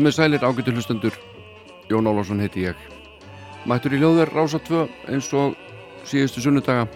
[0.00, 1.16] Komið sælir ágættu hlustendur,
[1.90, 2.76] Jón Álásson heiti ég.
[3.68, 5.58] Mættur í hljóðverð Rása 2 eins og
[6.08, 6.86] síðustu sunnudaga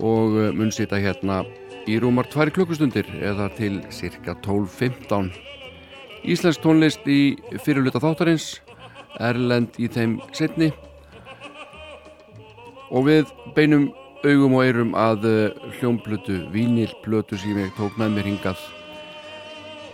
[0.00, 1.42] og eh, mun sita hérna
[1.84, 5.28] í rúmar tvær klukkustundir eða til cirka 12.15.
[6.24, 8.48] Íslensk tónlist í fyrirluta þáttarins,
[9.20, 10.70] Erlend í þeim setni
[12.88, 13.90] og við beinum
[14.24, 18.66] augum og eirum að eh, hljómblötu, vínilblötu sem ég tók með mér hingað.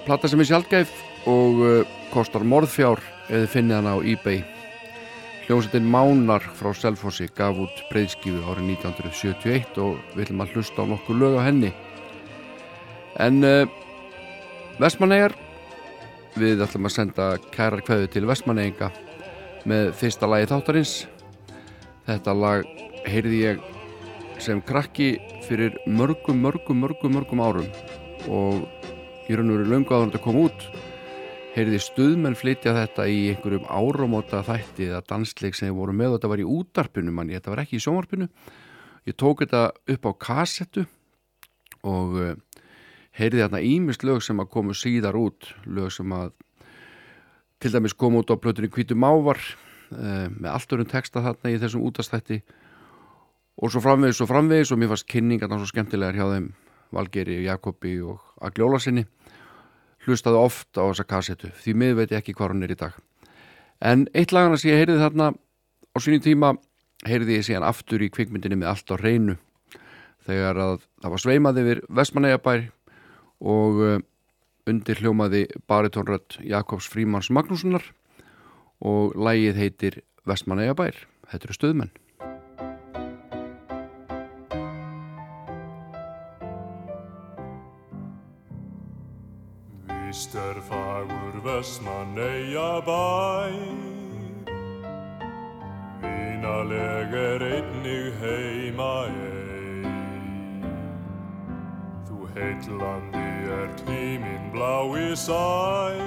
[0.07, 0.95] Plata sem er sjálfgæf
[1.27, 4.43] og uh, kostar morðfjár eða finnið hann á eBay.
[5.47, 10.91] Hljómsveitin Mánar frá Selfossi gaf út breyðskifu árið 1971 og við viljum að hlusta á
[10.91, 11.73] nokkuð lög á henni.
[13.23, 13.69] En uh,
[14.83, 15.37] Vestmannegar
[16.37, 18.91] við ætlum að senda kærar kveðu til Vestmanneinga
[19.67, 20.97] með fyrsta lagi þáttarins.
[22.07, 22.67] Þetta lag
[23.07, 23.63] heyrði ég
[24.43, 27.71] sem krakki fyrir mörgum, mörgum, mörgum, mörgum árum
[28.27, 28.67] og
[29.31, 30.67] í raun og veru löngu að þetta kom út
[31.57, 36.33] heyrði stuðmenn flytja þetta í einhverjum áramóta þætti eða dansleik sem voru með og þetta
[36.35, 38.29] var í útarpinu manni, þetta var ekki í sjómarpinu
[39.07, 40.85] ég tók þetta upp á kassettu
[41.87, 42.35] og uh,
[43.17, 45.53] heyrði þarna ímist lög sem að komu síðar út.
[45.65, 46.35] Lög sem að
[47.63, 51.61] til dæmis komu út á plötunni Kvítu Mávar uh, með allt örum texta þarna í
[51.63, 52.43] þessum útastætti
[53.57, 56.51] og svo framvegis og framvegis og mér fannst kynningarna svo skemmtilegar hjá þeim
[56.95, 59.07] Valgeri, Jakobi og Agljólasinni
[60.07, 62.95] hlustaði oft á þessa kassetu því miður veit ég ekki hvað hann er í dag.
[63.81, 66.55] En eitt lagana sem ég heyrði þarna á sínum tíma
[67.07, 69.37] heyrði ég síðan aftur í kvikmyndinni með allt á reynu
[70.27, 72.65] þegar að það var sveimað yfir Vestmanægabær
[73.47, 73.99] og uh,
[74.67, 77.85] undir hljómaði baritónrött Jakobs Frímans Magnússonar
[78.81, 81.95] og lægið heitir Vestmanægabær þetta eru stöðmenn
[90.17, 93.53] Víst er fagur Vestmanneia bær
[96.01, 100.65] Vínaleg er einnig heima ein.
[102.09, 103.29] Þú heitlandi
[103.59, 106.01] er tíminn blái sæ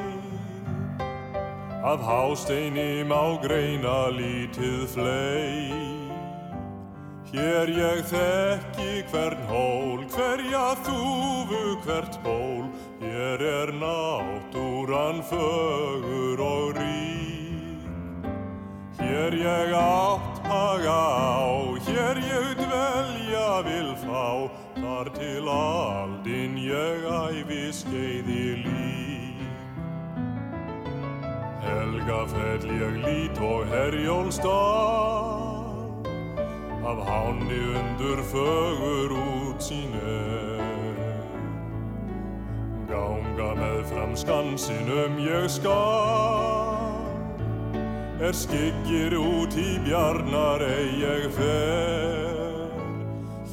[1.86, 5.70] Af hásteini má greina lítið flei
[7.30, 12.66] Hér ég þekki hvern hól, hverja þúfu hvert ból
[13.00, 17.88] Hér er náttúran fögur og rík.
[19.00, 21.48] Hér ég átt haga á,
[21.88, 24.52] hér ég dvelja vil fá.
[24.76, 29.48] Þar til aldinn ég æfi skeiði lík.
[31.64, 35.70] Helgafell ég lít og herjólstað
[36.84, 40.49] Af háni undur fögur út sín er
[42.90, 47.00] Ganga með fram skansinum ég skal.
[48.20, 52.68] Er skyggir út í bjarnar ei ég fer.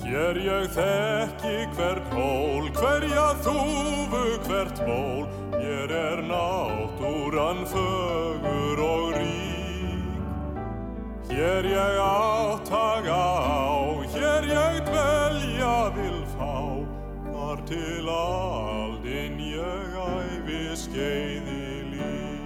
[0.06, 5.26] Hér ég þekki hvert hól, hverja þúfu hvert ból
[5.66, 10.18] Hér er náttúran fögur og rík.
[11.28, 13.75] Hér ég áttaga á,
[17.66, 22.44] til aldinn ég æfi skeiði líf.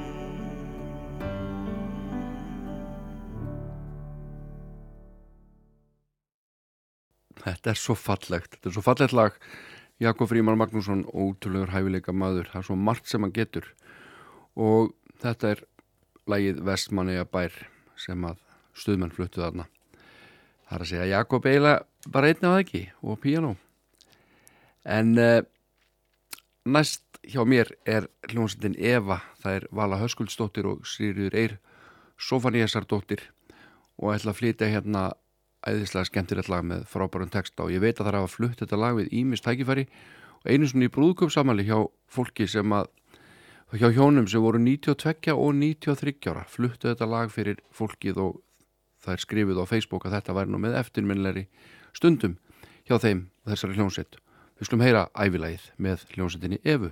[7.41, 9.37] Þetta er svo fallegt, þetta er svo fallegt lag.
[10.01, 13.69] Jakob Fríman Magnússon ótrúlegur hæfileika maður, það er svo margt sem hann getur.
[14.57, 15.65] Og þetta er
[16.31, 17.65] lagið Vestmanniða bær
[18.01, 18.41] sem að
[18.73, 19.69] stuðmenn fluttu þarna.
[20.69, 23.59] Það er að segja Jakob eiginlega bara einnig á það ekki og piano
[24.85, 25.41] en uh,
[26.65, 29.21] næst hjá mér er hljómsveitin Eva.
[29.43, 31.57] Það er Vala Höskuldsdóttir og Sýriður Eir
[32.21, 33.27] Sofaníasardóttir
[34.01, 35.11] og ætla að flytja hérna
[35.69, 37.67] æðislega skemmtilegt lag með frábærum texta.
[37.67, 39.87] Og ég veit að það er að flutt þetta lag við Ímis tækifæri.
[40.41, 41.77] Og einu svona í brúðköpsamali hjá
[42.09, 42.89] fólki sem að
[43.77, 48.41] hjá hjónum sem voru 92 og 93 ára fluttu þetta lag fyrir fólkið og
[49.05, 51.45] það er skrifið á Facebook að þetta væri nú með eftirminleiri
[51.95, 52.35] stundum
[52.89, 54.19] hjá þeim þessari hljómsveit.
[54.61, 56.91] Við skulum heyra ævilægið með hljómsveitinni Evu.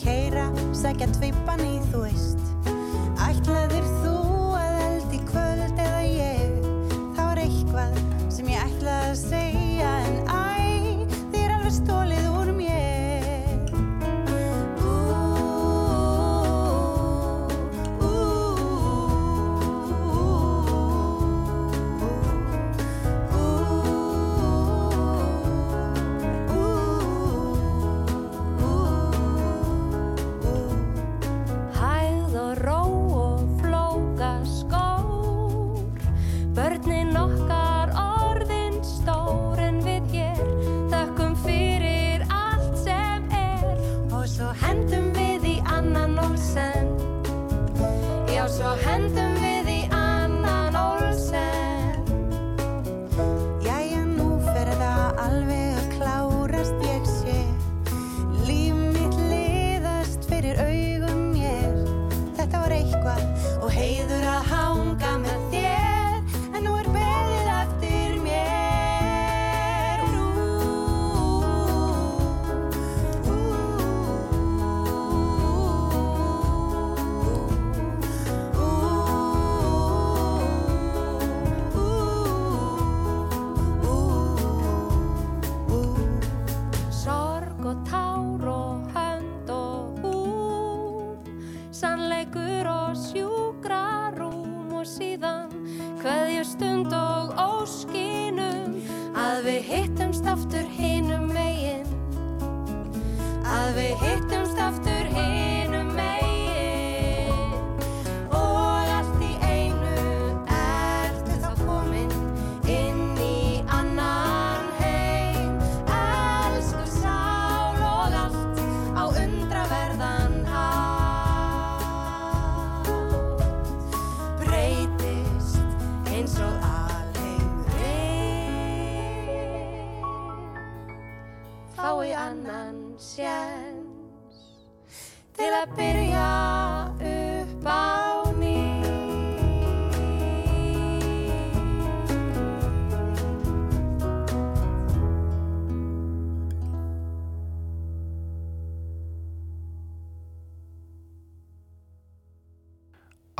[0.00, 2.09] keira, segja tvipan í þú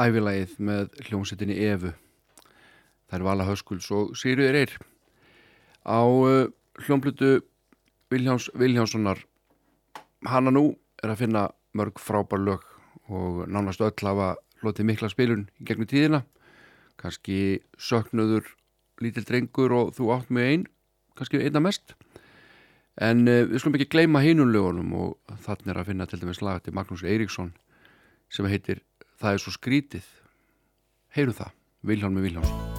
[0.00, 1.92] ævilægið með hljómsettinni Evu.
[3.10, 4.74] Það er Vala Höskuls og Sýriður Eyr.
[5.84, 6.48] Á uh,
[6.84, 7.40] hljómblutu
[8.10, 9.20] Viljáns Viljánssonar
[10.26, 10.64] hana nú
[11.02, 12.66] er að finna mörg frábær lög
[13.10, 16.24] og nánast öll hafa hlotið mikla spilun í gegnum tíðina.
[17.00, 18.44] Kanski söknuður
[19.00, 20.66] lítil drengur og þú átt með einn,
[21.16, 21.96] kannski einna mest.
[23.00, 26.64] En uh, við skulum ekki gleyma heinunlögunum og þannig er að finna til dæmis laga
[26.64, 27.54] til Magnús Eiríksson
[28.30, 28.84] sem heitir
[29.20, 30.10] það er svo skrítið.
[31.16, 32.69] Heyru það, Vilhelm Viljánsson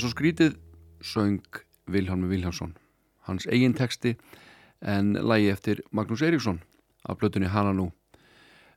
[0.00, 0.54] er svo skrítið
[1.04, 1.58] söng
[1.92, 2.70] Vilhelm Viljánsson
[3.28, 4.14] hans eigin teksti
[4.80, 6.62] en lægi eftir Magnús Eiríksson
[7.04, 7.90] af blötunni Hana nú.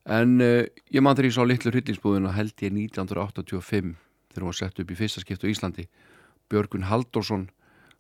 [0.04, 3.94] En uh, ég man þegar ég sá litlu hryllingsbúðuna held ég 1985
[4.34, 5.86] þegar hún var sett upp í fyrsta skipt á Íslandi.
[6.52, 7.46] Björgun Halldórsson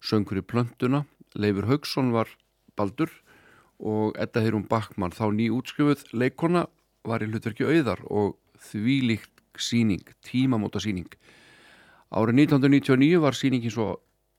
[0.03, 1.05] söngur í plöntuna
[1.39, 2.27] Leifur Haugsson var
[2.75, 3.13] baldur
[3.79, 6.65] og Edda Heirum Backmann þá ný útskjöfuð leikona
[7.07, 11.07] var í hlutverki auðar og þvílíkt síning, tímamóta síning
[12.13, 13.87] Árið 1999 var síningin svo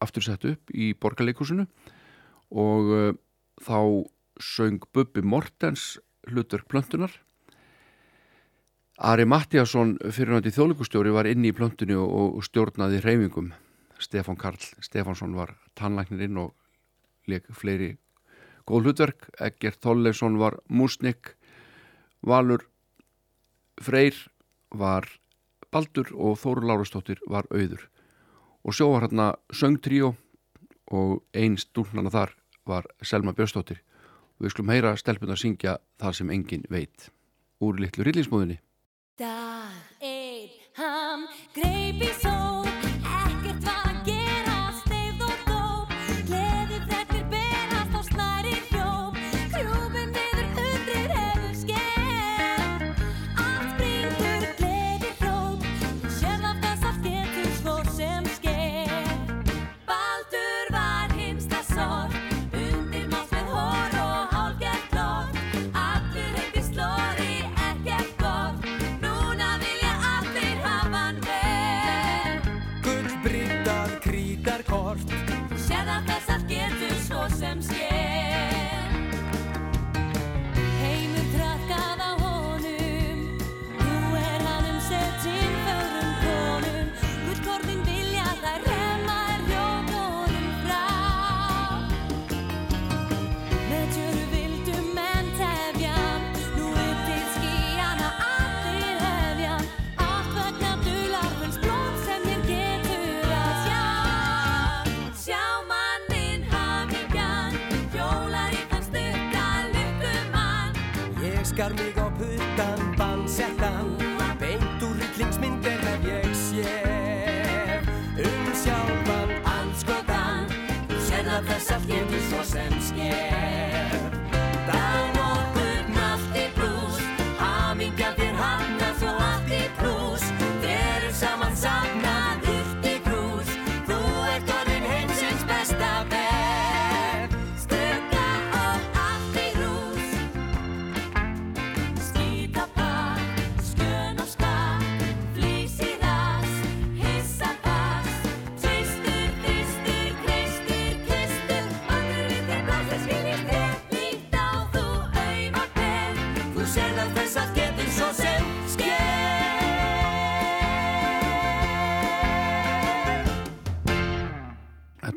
[0.02, 1.66] aftur sett upp í borgarleikúsinu
[2.54, 3.12] og uh,
[3.62, 3.78] þá
[4.42, 5.96] söng Bubbi Mortens
[6.30, 7.12] hlutverk plöntunar.
[8.94, 13.50] Ari Mattíasson fyrirnandi þjóðleikustjóri var inni í plöntunni og, og stjórnaði reyfingum.
[13.98, 16.54] Stefán Karl Stefánsson var tannlæknirinn og
[17.30, 17.96] leik fleiri
[18.68, 19.28] góð hlutverk.
[19.42, 21.34] Egert Þolleifsson var músnik,
[22.24, 22.64] Valur
[23.82, 24.16] Freyr
[24.70, 25.08] var
[25.74, 27.88] Baldur og Þóru Lárastóttir var auður.
[28.62, 30.12] Og sjó var hérna söngtríó
[30.94, 32.36] og einn stúlnana þar
[32.68, 33.82] var Selma Björnstóttir
[34.38, 37.10] og við skulum heyra stelpun að syngja þar sem engin veit.
[37.64, 38.60] Úr litlu rillingsmúðinni
[39.18, 42.63] Dag einn hann greip í sól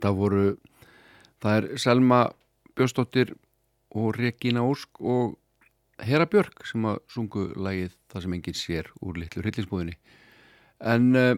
[0.08, 0.43] Þetta voru,
[1.43, 2.17] það er Selma
[2.80, 3.34] Björnsdóttir
[3.91, 5.34] og Regína Ósk og
[6.00, 9.98] Hera Björk sem að sungu lægið Það sem enginn sér úr litlu hryllingsbúðinni.
[10.80, 11.34] En uh,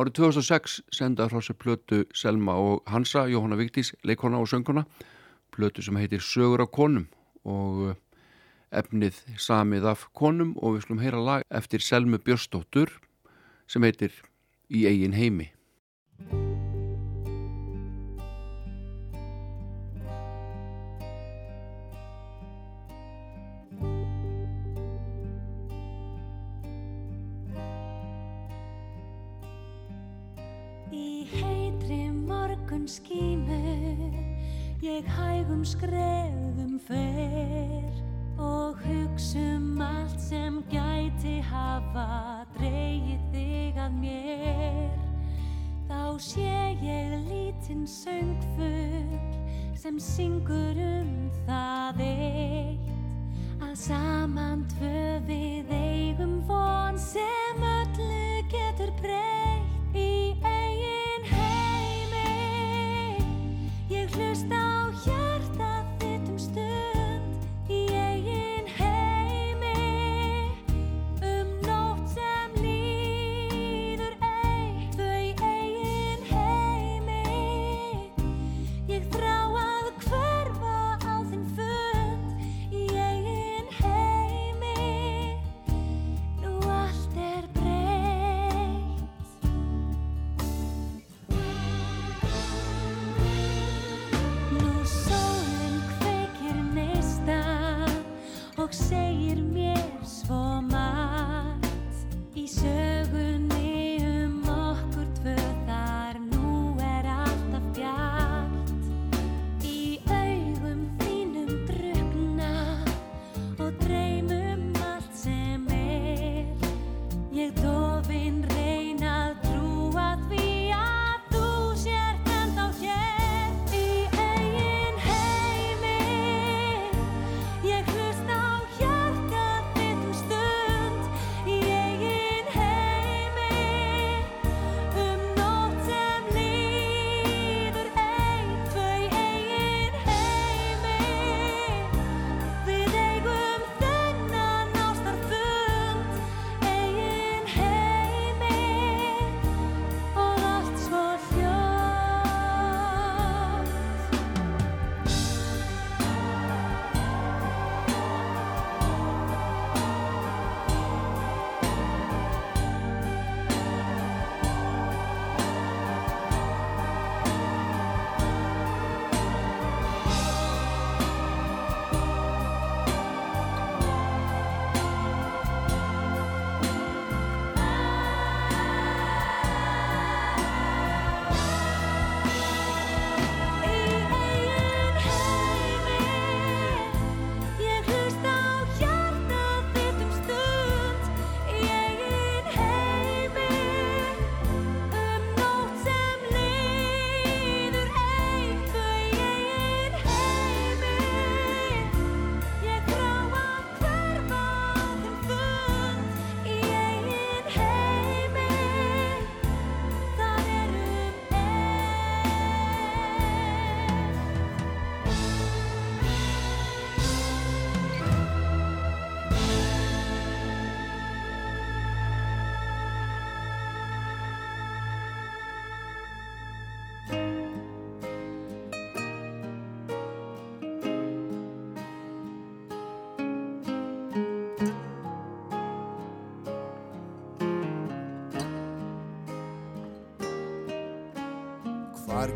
[0.00, 4.86] árið 2006 senda sér plötu Selma og Hansa, Jóhanna Vigdís, leikona og sönguna,
[5.52, 7.10] plötu sem heitir Sögur af konum
[7.44, 7.94] og uh,
[8.72, 12.88] efnið samið af konum og við slum heyra lag eftir Selmu Björnsdóttur
[13.68, 14.16] sem heitir
[14.72, 15.50] Í eigin heimi.
[32.74, 33.60] Morgun skímu
[34.82, 37.92] ég hægum skrefum fer
[38.38, 44.98] og hugsum allt sem gæti hafa dreyið þig að mér.
[45.88, 49.38] Þá sé ég lítinn söngfugl
[49.78, 52.92] sem syngur um það eitt.
[53.62, 59.53] Að saman tvö við eigum von sem öllu getur breytt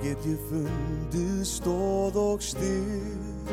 [0.03, 3.53] get ég fundið stóð og styrk.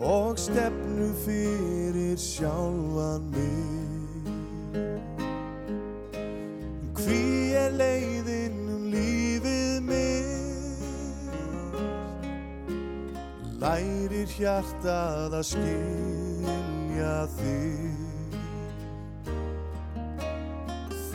[0.00, 4.24] Og stefnu fyrir sjálfan mig.
[7.00, 10.82] Hví er leiðin um lífið mitt?
[13.60, 17.89] Lærir hjartað að skilja þig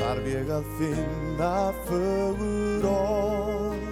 [0.06, 1.54] Þarf ég að finna
[1.88, 3.88] fögur orð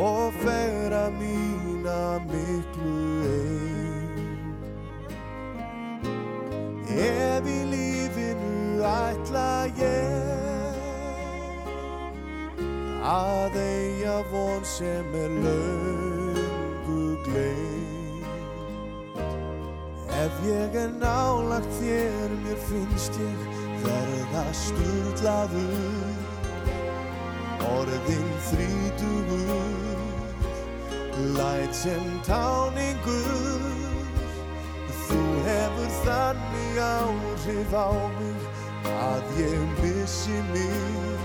[0.00, 2.94] og færa mína miklu
[3.28, 4.16] ein
[6.88, 9.44] Ef í lífinu ætla
[9.76, 10.02] ég
[14.32, 18.24] von sem er laungu gleym
[20.24, 23.51] Ef ég er nálagt þér mér finnst ég
[23.84, 26.20] verða sturlaður.
[27.72, 30.02] Orðin þrítugur
[31.36, 33.64] Læt sem táningur.
[35.06, 38.40] Þú hefur þannig áhrif á mig
[38.88, 41.20] að ég missi mig.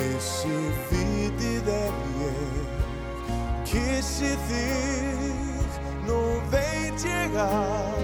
[0.00, 0.58] Missi
[0.90, 2.60] fítið ef ég
[3.70, 5.78] kissi þig.
[6.08, 8.02] Nú veit ég að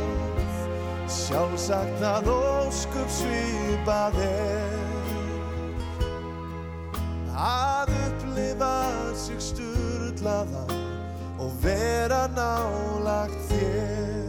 [1.10, 2.30] sjálfsagt að
[2.66, 4.86] óskup svipað er
[7.36, 8.74] að upplifa
[9.14, 10.72] sig sturlaðan
[11.38, 14.24] og vera nálagt þér.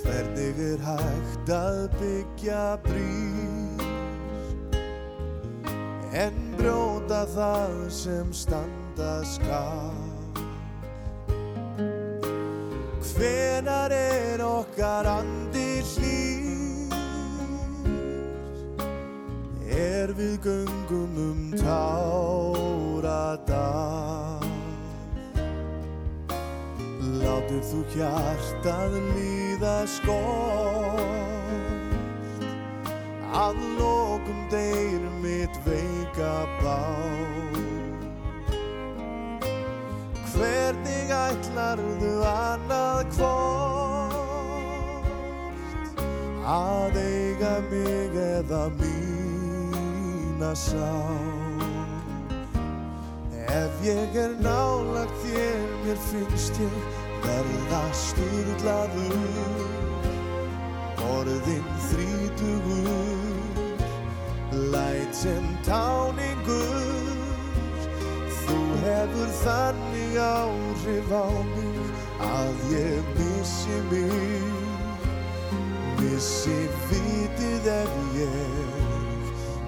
[0.00, 3.39] Hvernig er hægt að byggja brýr
[7.34, 9.94] það sem standa skar
[13.10, 16.94] Hvenar er okkar andi hlýr?
[19.70, 22.80] Er við göngum um táradal
[27.20, 31.10] Látur þú hjartað líða skort.
[33.30, 38.50] Að lokum deyr mitt veika bát
[40.34, 44.18] Hvernig ætlarðu annað hvort
[46.50, 50.94] Að eiga mig eða mína sá
[53.50, 56.74] Ef ég er nálagt þér, mér finnst ég
[57.24, 59.16] verða sturlaður.
[61.10, 63.19] Orðin þrítugur,
[64.72, 67.10] læt sem táningur
[68.50, 71.80] Þú hefur þannig áhrif á mig
[72.26, 74.42] að ég missi mig.
[76.00, 76.56] Missi
[76.90, 78.88] vitið ef ég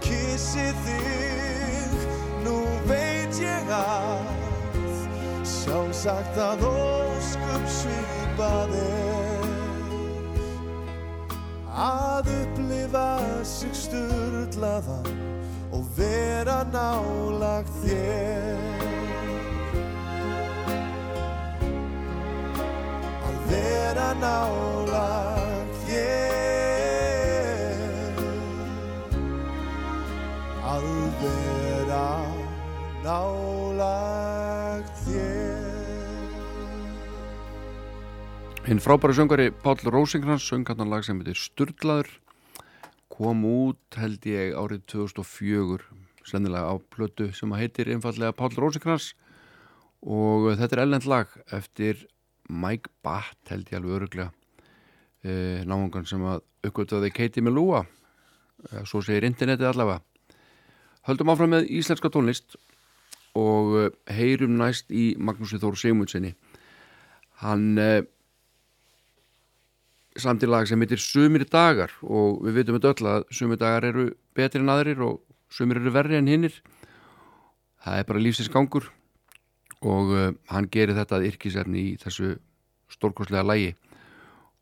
[0.03, 1.99] kissi þig.
[2.43, 2.57] Nú
[2.91, 4.27] veit ég að
[5.47, 9.32] sjálfsagt að óskum svipað er
[11.73, 15.07] að upplifa sig sturlaðan
[15.73, 18.59] og vera nálagt þér.
[23.29, 26.21] Að vera nálagt þér.
[30.73, 30.85] Að
[31.23, 32.09] vera
[33.07, 35.42] nálagt þér
[38.62, 42.07] Hinn frábæri söngari Páll Rósingrans söng hann lag sem heitir Sturlaður
[43.11, 45.83] kom út held ég árið 2004
[46.22, 49.16] sennilega á plötu sem heitir einfallega Páll Rósingrans
[50.07, 52.07] og þetta er ellend lag eftir
[52.46, 54.31] Mike Batt held ég alveg öruglega
[55.27, 60.07] e, náðungan sem að uppgötaði Katie Melua e, svo segir internetið allavega.
[61.11, 62.55] Höldum áfram með íslenska tónlist
[63.35, 66.37] og e, heyrum næst í Magnúsi Þór Sigmundsinni
[67.42, 68.05] hann e,
[70.20, 73.87] samt í lag sem heitir Sumir dagar og við veitum þetta öll að sumir dagar
[73.88, 75.20] eru betri en aðrir og
[75.53, 76.59] sumir eru verri en hinnir
[77.83, 78.90] það er bara lífsins gangur
[79.83, 82.37] og uh, hann gerir þetta að yrkisefni í þessu
[82.92, 83.72] stórkostlega lægi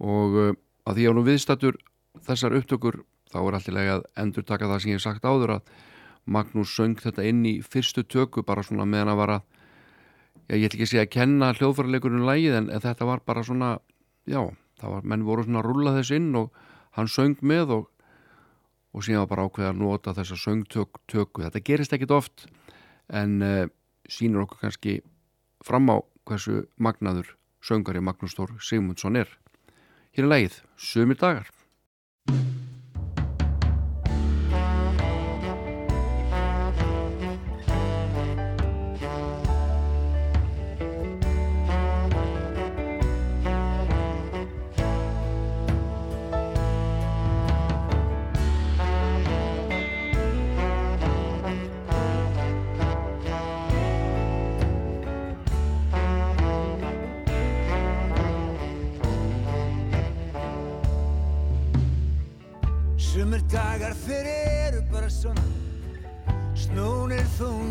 [0.01, 0.53] og uh,
[0.89, 1.79] að því að nú viðstattur
[2.27, 5.59] þessar upptökur þá er alltaf lega að endur taka það sem ég hef sagt áður
[5.59, 5.79] að
[6.31, 9.39] Magnús söng þetta inn í fyrstu töku bara svona meðan að vara
[10.47, 13.71] já, ég ætl ekki að segja að kenna hljóðfærarleikurinn lægið en þetta var bara svona
[14.29, 14.43] já,
[14.81, 16.57] það var, menn voru svona að rulla þess inn og
[16.97, 17.85] hann söng með og,
[18.97, 22.49] og síðan var bara ákveð að nota þessa söngtöku, þetta gerist ekkit oft
[23.21, 23.67] en uh,
[24.11, 24.99] sínur okkur kannski
[25.67, 25.97] fram á
[26.29, 29.29] hversu magnaður söngari Magnús Þór Sigmundsson er.
[30.17, 31.51] Hér er lægið, Sumir dagar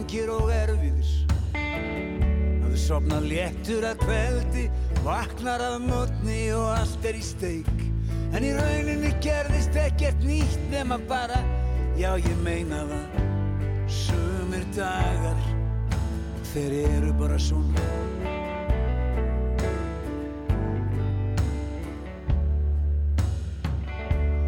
[0.09, 1.09] þungir og erfiðir
[2.65, 4.63] Að sopna léttur að kveldi,
[5.05, 7.69] vaknar af mótni og allt er í steik.
[8.33, 11.37] En í rauninni gerðist ekkert nýtt nema bara,
[11.97, 13.21] já ég meina það,
[13.85, 15.45] sumir dagar,
[16.53, 17.85] þeir eru bara svona.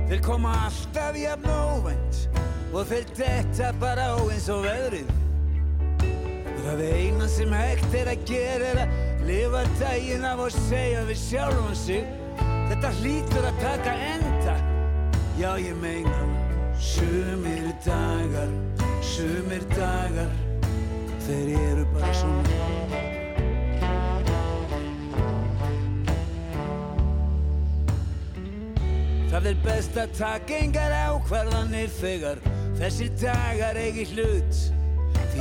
[0.09, 2.27] Þeir koma alltaf jafn óvænt
[2.73, 5.20] og þeir detta bara á eins og veðrið.
[6.61, 8.91] Það eina sem hægt er að gera er að
[9.25, 12.03] lifa daginn af og segja við sjálfum sig
[12.71, 14.53] Þetta hlýtur að taka enda.
[15.39, 16.19] Já ég meina
[16.81, 18.51] Sumir dagar,
[19.03, 20.29] sumir dagar
[21.25, 22.59] Þeir eru bara svona.
[29.31, 32.45] Það er best að taka engar ákvarðanir þegar
[32.77, 34.61] Þessi dagar eigi hlut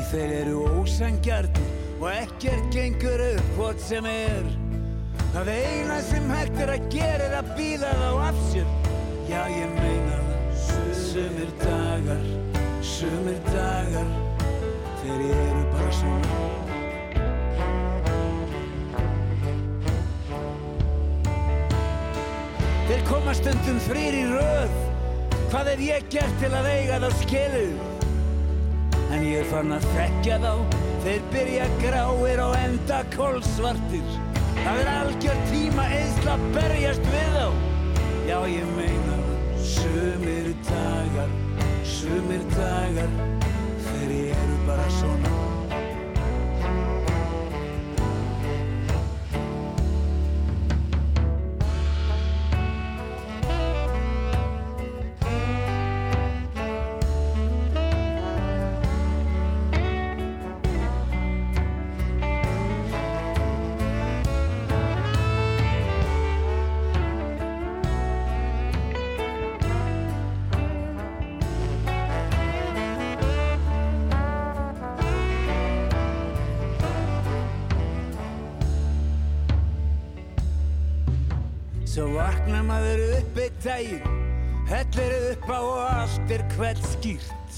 [0.00, 4.46] Því þeir eru ósangjarnir og ekkert gengur upp hvort sem er.
[5.34, 8.70] Það eina sem hægt er að gera er að býða þá af sér.
[9.28, 10.94] Já, ég meina það.
[11.02, 12.24] Sumir dagar,
[12.80, 14.08] sumir dagar,
[15.02, 16.40] þeir eru bara svona.
[22.88, 24.82] Þeir koma stundum þrýr í röð.
[25.50, 27.90] Hvað hef ég gert til að eiga þá skiluð?
[29.10, 30.52] En ég er fann að þekkja þá.
[31.04, 34.16] Þeir byrja gráir og enda kólsvartir
[34.60, 37.46] það er algjör tíma eðsla að berjast við þá.
[38.28, 39.20] Já ég meina
[39.70, 41.36] sumir dagar
[41.96, 43.14] sumir dagar
[43.86, 45.39] þeir eru bara svona
[83.70, 84.18] daginn
[84.70, 87.56] Hellir upp á og allt er hvert skýrt.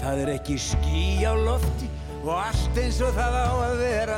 [0.00, 1.90] Það er ekki ský á lofti
[2.22, 4.16] og allt eins og það á að vera.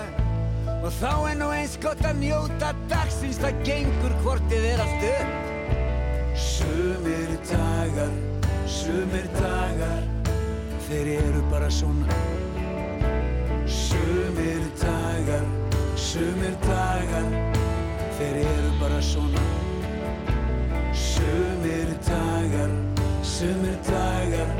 [0.77, 5.35] Og þá er nú eins gott að njóta dagsins það gengur hvortið er allt upp.
[6.47, 8.17] Sumir dagar,
[8.71, 10.03] sumir dagar
[10.87, 12.23] Þeir eru bara svona.
[13.67, 15.47] Sumir dagar,
[15.99, 17.33] sumir dagar
[18.21, 19.66] Þeir eru bara svona
[21.17, 22.73] Sumir dagar,
[23.25, 24.51] sumir dagar,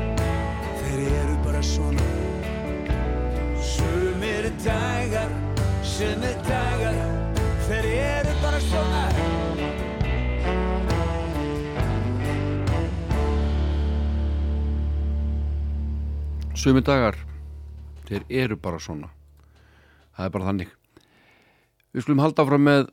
[0.79, 2.05] þeir eru bara svona.
[3.61, 5.29] Sumir dagar,
[5.85, 6.97] sumir dagar,
[7.67, 9.03] þeir eru bara svona.
[16.57, 17.21] Sumir dagar,
[18.09, 19.13] þeir eru bara svona.
[20.17, 20.73] Það er bara þannig.
[21.93, 22.89] Við skulum halda áfram með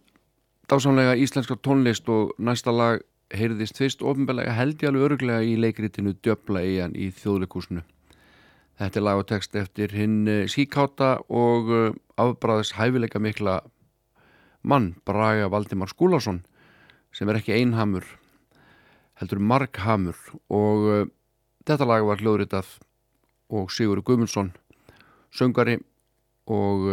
[0.68, 3.00] dásamlega íslenska tónlist og næsta lag
[3.38, 7.82] heyrðist fyrst ofinbelega held ég alveg öruglega í leikritinu Djöbla eigan í þjóðleikúsinu.
[8.80, 13.60] Þetta er lag og text eftir hinn eh, síkáta og eh, afbræðis hæfileika mikla
[14.62, 16.42] mann Braga Valdimar Skúlason
[17.14, 18.06] sem er ekki einhamur
[19.20, 20.18] heldur marghamur
[20.50, 21.04] og uh,
[21.68, 22.72] þetta lag var hljóðritað
[23.54, 24.50] og Sigur Guðmundsson
[25.34, 25.76] söngari
[26.50, 26.88] og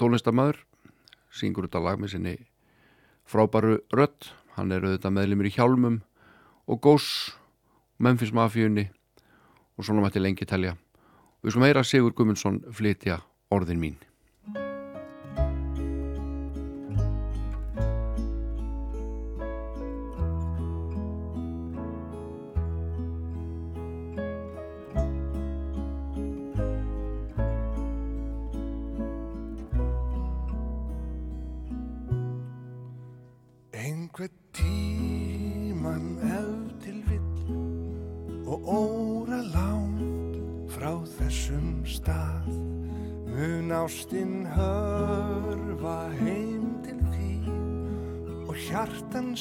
[0.00, 0.64] tónlistamæður
[1.34, 2.34] syngur þetta lag með sinni
[3.28, 6.00] frábæru rött hann er auðvitað meðlumur í Hjálmum
[6.68, 7.08] og Gós,
[8.02, 8.88] Memphis Mafíunni
[9.78, 10.74] og svona mætti lengi telja.
[11.42, 13.22] Við skulum heyra Sigur Gummundsson flytja
[13.54, 13.98] orðin mín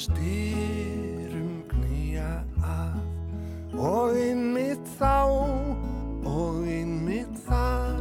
[0.08, 2.32] styrum knýja
[2.64, 5.18] að og innmitt þá
[6.28, 8.00] og innmitt þar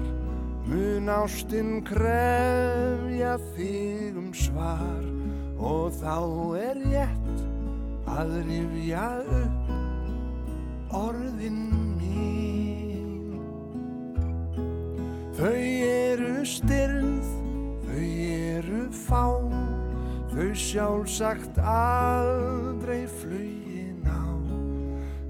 [0.67, 5.05] mun ástin krefja þig um svar.
[5.57, 6.17] Og þá
[6.61, 7.45] er rétt
[8.13, 9.56] að rifja upp
[21.07, 24.27] sjálfsagt aldrei flugin á.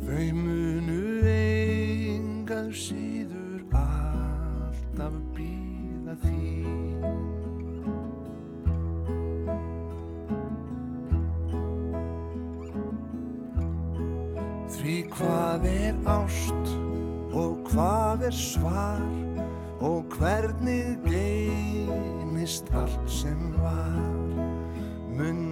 [0.07, 7.05] Þau munu engað síður alltaf býða þín.
[14.77, 16.75] Því hvað er ást
[17.37, 19.05] og hvað er svar
[19.85, 24.07] og hvernig geymist allt sem var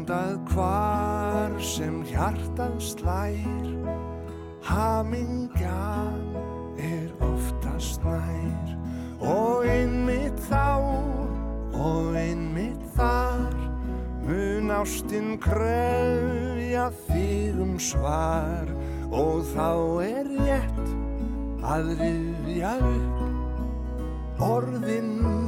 [0.04, 3.68] mundað hvar sem hjartað slær.
[4.60, 6.36] Hamingjan
[6.76, 8.74] er oftast nær.
[9.24, 10.84] Og einmitt þá
[11.72, 13.54] og einmitt þar
[14.26, 18.68] mun ástinn kröfja þig um svar.
[19.08, 20.94] Og þá er rétt
[21.64, 25.43] að riðja upp orðin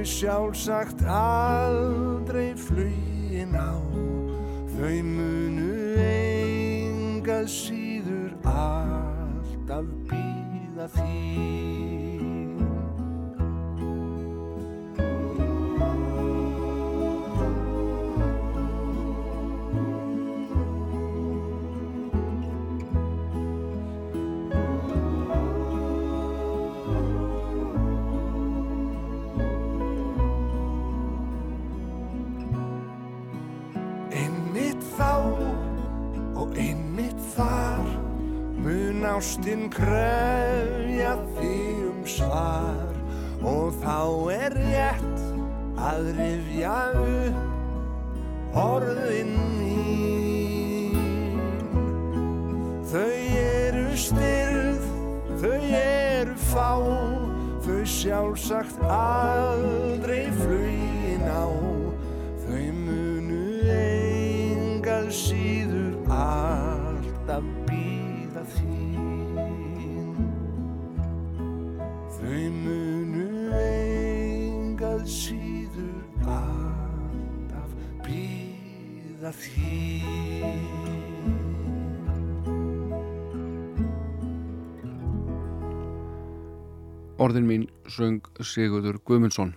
[0.00, 3.76] þau sjálfsagt aldrei flugin á.
[4.72, 11.69] Þau munu engað síður alltaf býða þín
[39.70, 40.19] ástinn
[79.36, 80.60] þín.
[87.20, 89.52] Orðin mín söng Sigurður Guðmundsson.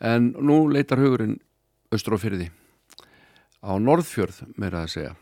[0.00, 1.36] En nú leitar hugurinn
[1.92, 5.14] austur á Norðfjörð meira að segja.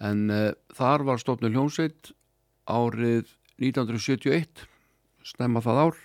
[0.00, 2.12] En uh, þar var stofnul hljómsveit
[2.68, 4.66] árið 1971
[5.26, 6.00] stemma það ár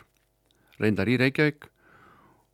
[0.82, 1.68] reyndar í Reykjavík.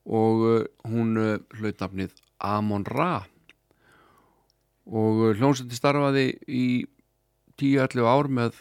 [0.08, 3.26] Og uh, hún uh, hlaut nafnið Amon Ra
[4.88, 6.66] og uh, hljómsveiti starfaði í
[7.60, 8.60] 10-11 ár með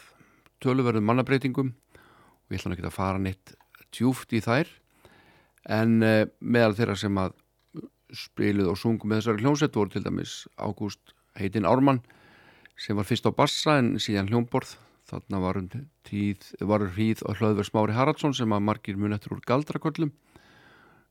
[0.63, 3.53] töluverðum mannabreitingum og ég ætla ekki að fara neitt
[3.95, 4.69] djúft í þær.
[5.67, 7.35] En uh, meðal þeirra sem að
[8.15, 11.99] spiluð og sungum með þessari hljómsveit voru til dæmis Ágúst heitinn Ármann
[12.79, 14.77] sem var fyrst á bassa en síðan hljómborð.
[15.07, 15.67] Þarna var um
[16.91, 20.11] hríð og hlöðverð Smári Haraldsson sem að margir mun eftir úr galdraköllum.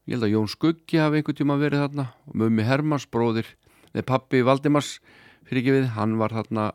[0.07, 3.49] Ég held að Jón Skuggi hafi einhvern tíma verið þarna og Mummi Hermans, bróðir
[3.97, 4.99] neð pappi Valdimars
[5.47, 6.71] fyrir ekki við, hann var þarna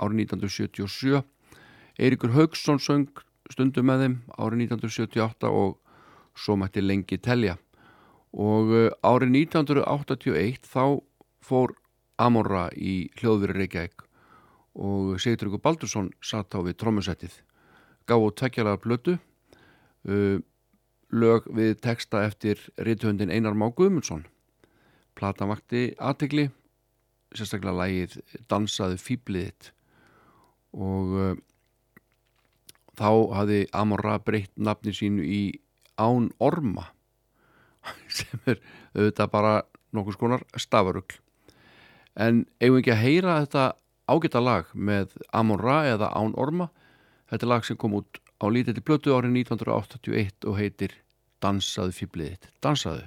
[0.00, 1.22] árið 1977
[2.00, 3.10] Eiríkur Haugsson söng
[3.52, 5.76] stundum með þeim árið 1978 og
[6.38, 7.58] svo mætti lengi telja.
[8.32, 11.02] Og uh, árið 1981 þá
[11.44, 11.76] fór
[12.22, 14.06] Amora í hljóðveri Reykjavík
[14.80, 17.34] og Sigtryggur Baldursson satt á við trómusettið
[18.08, 20.38] gáðu tveggjalaða blötu uh,
[21.12, 24.24] lög við texta eftir rithöndin Einar Má Guðmundsson.
[25.12, 26.48] Platan vakti aðtegli
[27.36, 28.18] sérstaklega lægið
[28.50, 29.72] Dansaði fýbliðitt
[30.72, 31.34] og uh,
[32.98, 35.42] þá hafði Amora breytt nafni sínu í
[36.00, 36.88] Án Orma
[38.16, 38.60] sem er
[38.94, 39.54] auðvitað bara
[39.92, 41.20] nokkus konar stafarugl
[42.20, 43.66] en eigum ekki að heyra þetta
[44.12, 46.68] ágæta lag með Amon Ra eða Án Orma?
[47.30, 50.96] Þetta er lag sem kom út á lítið blötu árið 1981 og heitir
[51.42, 53.06] Dansaðu fýbliðitt Dansaðu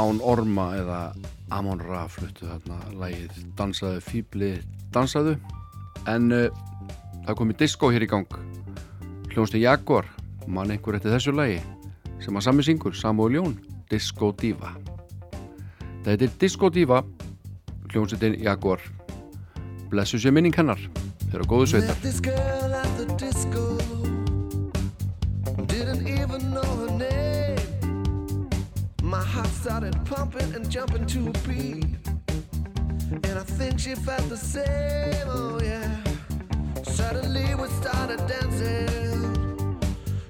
[0.00, 0.98] Án Orma eða
[1.52, 4.52] Amon Ra fluttu þarna lægið Dansaðu fýbli
[4.94, 5.34] dansaðu.
[6.08, 6.46] En uh,
[7.26, 8.38] það komi disco hér í gang.
[9.30, 10.08] Hljónstu Jaguar
[10.48, 11.60] mann einhver eftir þessu lægi
[12.20, 13.58] sem að sami syngur, Samuel Jón
[13.90, 14.72] Disco Diva.
[16.04, 17.02] Þetta er Disco Diva
[17.90, 18.80] hljónsutin Jaguar
[19.90, 20.80] blessu sér minning hennar.
[21.30, 22.99] Þeirra góðu sveitar
[29.60, 31.84] started pumping and jumping to a beat
[33.10, 36.02] And I think she felt the same, oh yeah
[36.82, 39.78] Suddenly we started dancing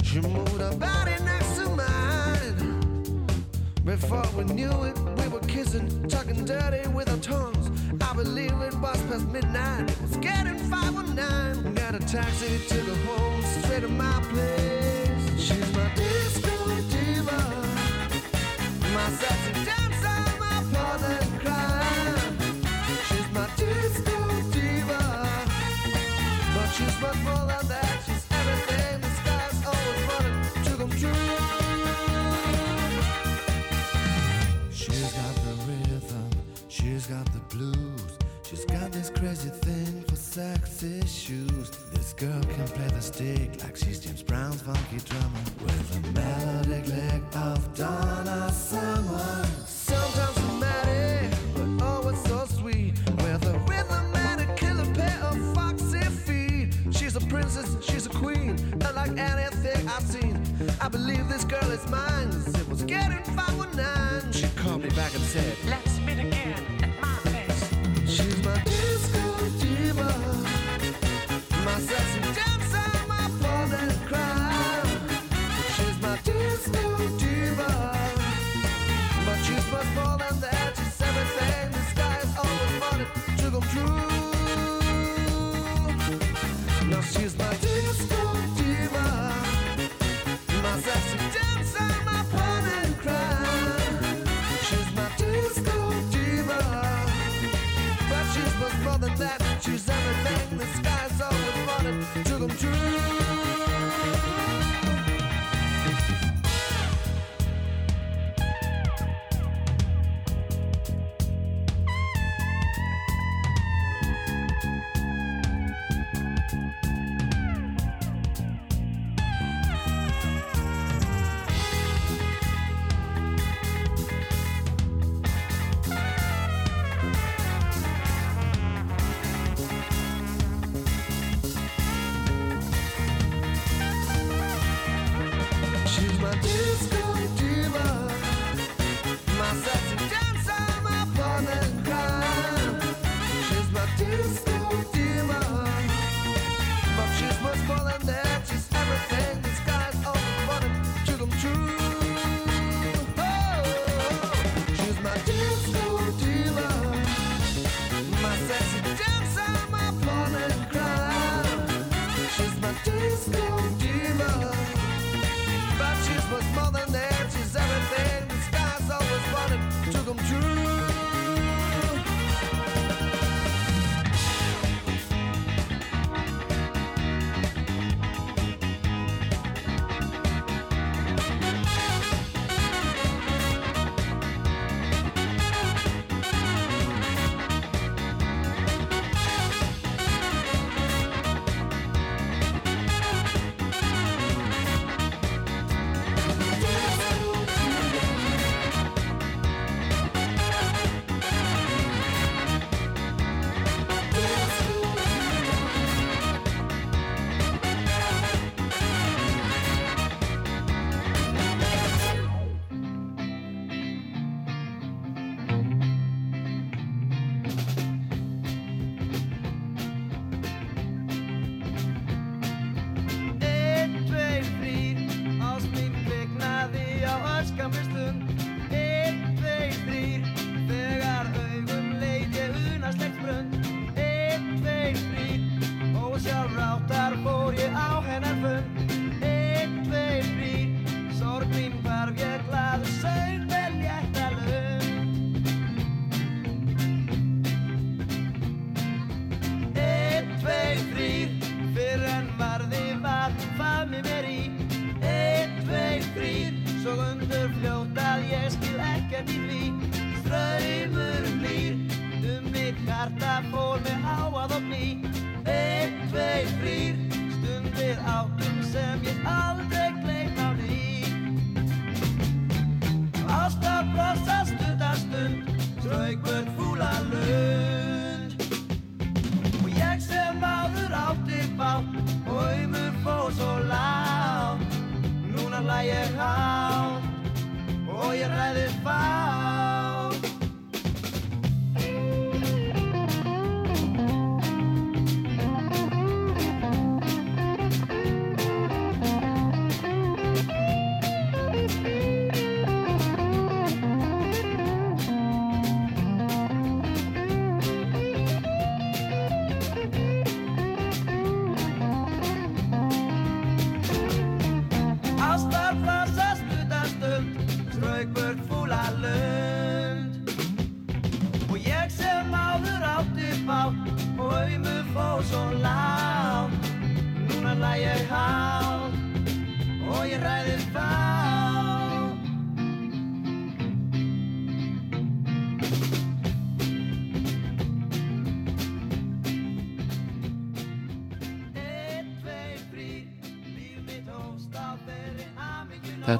[0.03, 3.26] She moved her body next to mine
[3.85, 7.70] Before we knew it, we were kissing, talking dirty with our tongues.
[8.03, 9.91] I believe it was past midnight.
[9.91, 11.74] It was getting 519.
[11.74, 15.41] Got a taxi to go home, straight to my place.
[15.41, 16.50] She's my disco
[34.73, 36.31] She's got the rhythm,
[36.69, 41.71] she's got the blues, she's got this crazy thing for sexy shoes.
[42.21, 47.23] Girl can play the stick like she's James Brown's funky drummer with a melodic lick
[47.35, 49.47] of Donna Summer.
[49.66, 52.93] Sometimes dramatic, but always so sweet.
[53.23, 56.75] With a rhythm and a killer pair of foxy feet.
[56.95, 58.55] She's a princess, she's a queen,
[58.87, 60.37] unlike anything I've seen.
[60.79, 62.31] I believe this girl is mine.
[62.33, 64.31] 'cause It was getting 519.
[64.33, 67.71] She called me back and said, Let's meet again at my place.
[68.07, 69.25] She's my disco
[69.59, 70.11] diva,
[71.65, 72.50] my sexy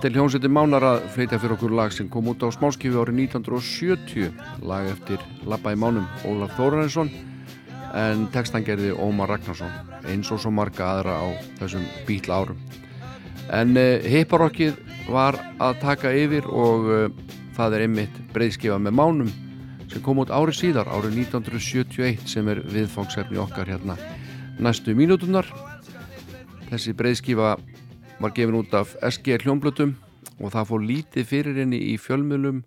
[0.01, 3.19] Þetta er hljómsveitin Mánar að fleita fyrir okkur lag sem kom út á smáskifu árið
[3.27, 4.31] 1970
[4.65, 7.11] lag eftir Lappa í mánum Ólaf Þórarinsson
[8.01, 9.69] en textan gerði Ómar Ragnarsson
[10.09, 11.29] eins og svo marga aðra á
[11.59, 12.63] þessum bítla árum.
[13.53, 14.81] En uh, hipparokkið
[15.13, 19.35] var að taka yfir og uh, það er einmitt breyðskifa með mánum
[19.93, 24.01] sem kom út árið síðar, árið 1971 sem er viðfangsefni okkar hérna
[24.57, 25.45] næstu mínútunar
[26.73, 27.59] þessi breyðskifa
[28.21, 29.95] var gefin út af SG hljómblutum
[30.41, 32.63] og það fór lítið fyrir henni í fjölmjölum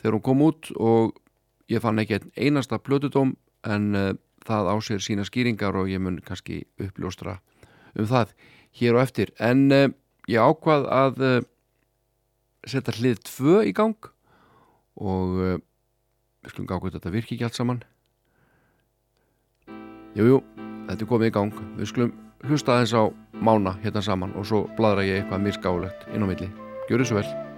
[0.00, 1.18] þegar hún kom út og
[1.68, 3.34] ég fann ekki einasta plötudóm
[3.68, 4.12] en uh,
[4.46, 7.38] það á sér sína skýringar og ég mun kannski uppljóstra
[7.98, 8.32] um það
[8.80, 9.32] hér og eftir.
[9.36, 9.88] En uh,
[10.28, 11.38] ég ákvað að uh,
[12.64, 14.08] setja hlið 2 í gang
[14.96, 17.82] og við skulum gá hvað þetta virki ekki allt saman.
[20.16, 20.42] Jújú,
[20.88, 21.60] þetta er komið í gang.
[21.78, 23.04] Við skulum hlusta aðeins á
[23.42, 26.48] mána hérna saman og svo bladra ég eitthvað mér skálegt inn á milli.
[26.88, 27.51] Gjör þessu vel.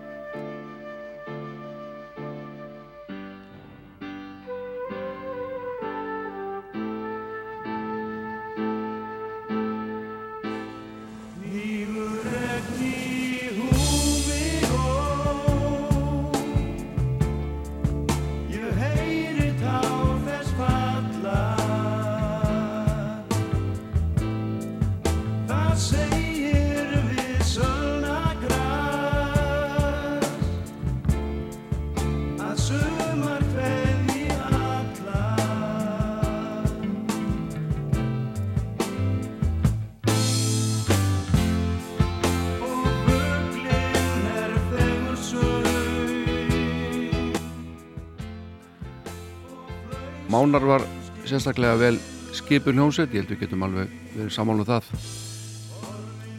[51.35, 51.97] Sérstaklega vel
[52.35, 54.91] skipun hljómsveit, ég held við getum alveg verið samála það.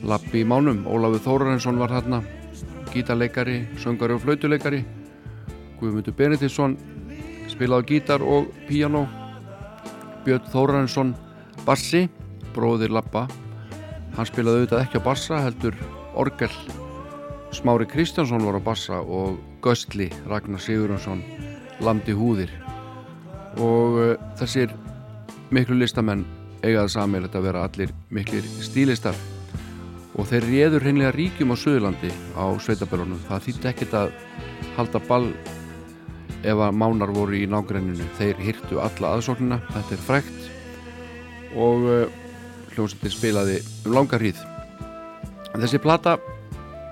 [0.07, 2.21] Lappi í mánum, Ólafur Þórarinsson var þarna,
[2.93, 4.83] gítarleikari, söngari og flautuleikari.
[5.81, 6.77] Guðmundur Benediktsson
[7.51, 9.03] spilaði gítar og píanó.
[10.23, 11.15] Björn Þórarinsson
[11.67, 12.05] bassi,
[12.55, 13.25] bróðir Lappa.
[14.15, 15.75] Hann spilaði auðvitað ekki á bassa, heldur
[16.15, 16.53] orgel.
[17.55, 21.23] Smári Kristjánsson var á bassa og Göstli Ragnar Sigurjónsson
[21.83, 22.51] lamdi húðir
[23.61, 24.73] og uh, þessir
[25.53, 26.25] miklu listamenn
[26.65, 29.17] eigaði sammeilegt að vera allir miklir stílistar.
[30.15, 34.13] Og þeir réður hreinlega ríkjum á Suðurlandi á sveitabörunum það þýtti ekkert að
[34.77, 35.27] halda ball
[36.45, 38.07] ef að mánar voru í nágrenninu.
[38.19, 39.59] Þeir hýrtu alla aðsóknina.
[39.73, 40.51] Þetta er frækt
[41.55, 42.21] og uh,
[42.75, 44.39] hljómsveitin spilaði um langa hríð.
[45.55, 46.17] Þessi plata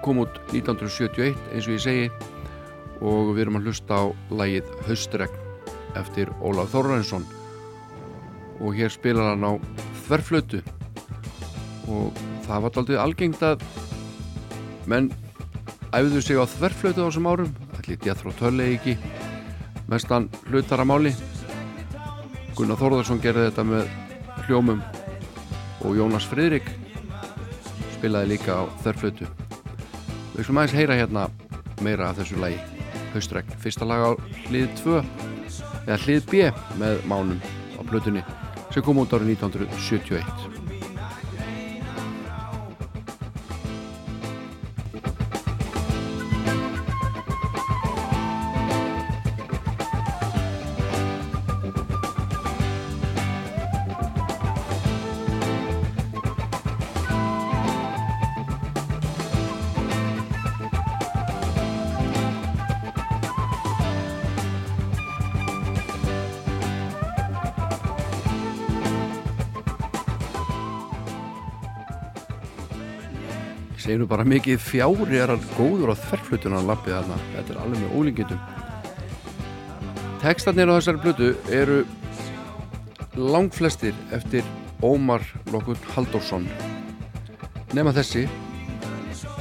[0.03, 2.11] kom út 1971 eins og ég segi.
[3.03, 5.42] Og við erum að hlusta á lagið Haustregn
[5.99, 7.25] eftir Ólaf Þórarinsson.
[8.61, 9.53] Og hér spilar hann á
[10.05, 10.61] þverflötu.
[11.91, 13.63] Og það var aldrei algengt að
[14.89, 15.11] menn
[15.93, 17.53] æfðu sig á þverflötu á þessum árum.
[17.77, 18.97] Allir Jethro Tull ekki
[19.91, 21.13] mestan hlutar að máli.
[22.57, 23.89] Gunnar Þórðarsson gerði þetta með
[24.47, 24.83] hljómum.
[25.83, 26.69] Og Jónas Fridrik
[27.97, 29.27] spilaði líka á þverflötu.
[30.33, 31.27] Við skulum aðeins heyra hérna
[31.83, 32.57] meira af þessu lagi.
[33.13, 34.11] Haustregn, fyrsta lag á
[34.47, 35.32] hlið 2
[35.85, 36.49] eða hlið B
[36.81, 37.39] með mánum
[37.77, 38.25] á plötunni
[38.73, 40.52] sem kom út árið 1971
[74.03, 77.81] nú bara mikið fjári er hann góður á þverflutuna hann lappið þarna, þetta er alveg
[77.83, 78.41] með ólingindum
[80.23, 81.81] Tekstarnir á þessari plötu eru
[83.19, 84.45] langflestir eftir
[84.83, 86.47] Ómar Lokun Halldórsson.
[87.75, 88.23] Nema þessi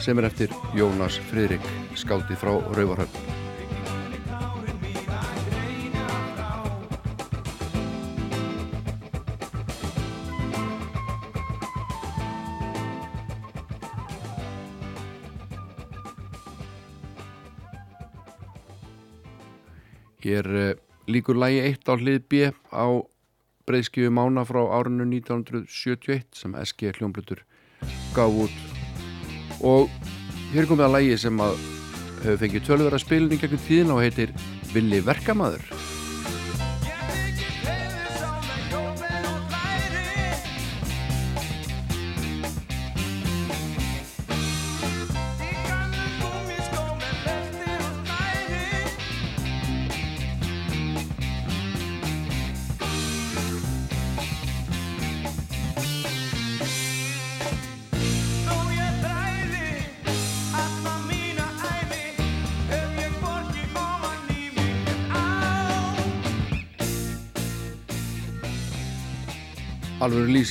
[0.03, 1.63] sem er eftir Jónas Fridrik
[1.99, 3.42] skáldi frá Rauvarhöfn
[20.33, 20.69] Hér uh,
[21.13, 22.87] líkur lægi eitt á hlið B á
[23.69, 27.45] breyðskjöfu mána frá árinu 1971 sem SG hljómblutur
[28.17, 28.57] gaf út.
[29.61, 29.93] Og
[30.55, 31.61] hér komið að lægi sem að
[32.23, 34.35] hefur fengið tölvera spilin í gegnum tíðin og heitir
[34.73, 35.67] Villi Verkamaður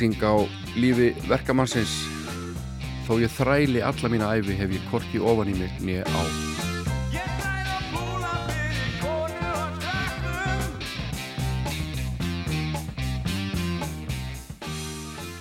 [0.01, 0.33] lýsing á
[0.73, 1.93] lífi verkamannsins.
[3.05, 6.21] Þó ég þræli alla mína æfi hef ég korki ofan í mig nýja á.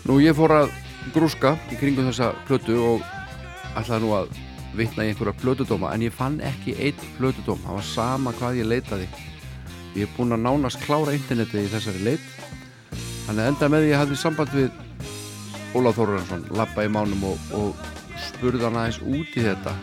[0.04, 0.74] Nú ég fór að
[1.14, 3.04] grúska í kringum þessa plötu og
[3.78, 4.34] ætlaði nú að
[4.76, 7.62] vitna í einhverja plötudóma en ég fann ekki einn plötudóm.
[7.64, 9.08] Það var sama hvað ég leitaði.
[9.96, 12.29] Ég er búin að nánast klára internetið í þessari leit
[13.30, 14.70] Þannig að enda með ég hafði samband við
[15.78, 17.84] Ólaf Þóruransson, lappa í mánum og, og
[18.18, 19.74] spurði hann aðeins út í þetta.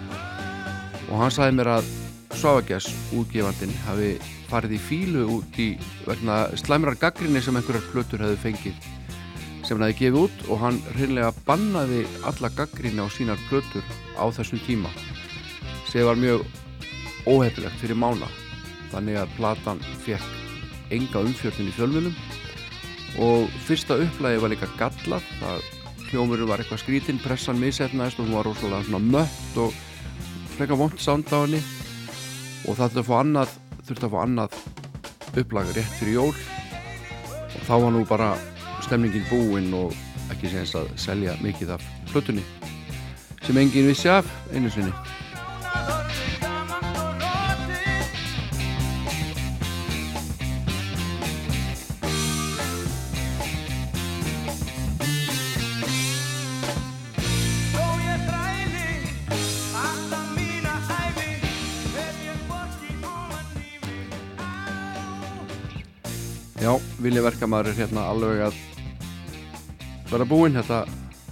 [1.08, 1.88] Og hann sagði mér að
[2.36, 4.10] Sváagjars útgefandin hafi
[4.50, 5.70] farið í fílu út í
[6.04, 8.90] vegna slæmrar gaggrinni sem einhverjar plötur hefði fengið
[9.64, 13.88] sem hann hefði gefið út og hann reynlega bannaði alla gaggrinni á sínar plötur
[14.20, 14.92] á þessum tíma
[15.88, 16.44] sem var mjög
[17.24, 18.28] óhefilegt fyrir mána.
[18.92, 22.20] Þannig að platan fekk enga umfjörðin í fjölmjölum
[23.18, 25.26] og fyrsta upplæði var líka gallað.
[25.42, 25.66] Það
[26.12, 29.76] hljómurinn var eitthvað skrítinn pressan misetnaðist og hún var rosalega svona mött og
[30.56, 31.62] freka vond sánd á henni.
[32.68, 33.56] Og það þurfti að fá annað
[33.88, 34.58] þurfti að fá annað
[35.44, 36.34] upplag rétt fyrir jól.
[37.48, 38.32] Og þá var nú bara
[38.86, 39.96] stemningin búinn og
[40.32, 42.46] ekki séðans að selja mikið af plötunni.
[43.44, 44.94] Sem enginn vissi af einu sinni
[66.98, 68.56] Vili Verkamæður er hérna alveg að
[70.10, 70.84] vera búinn þetta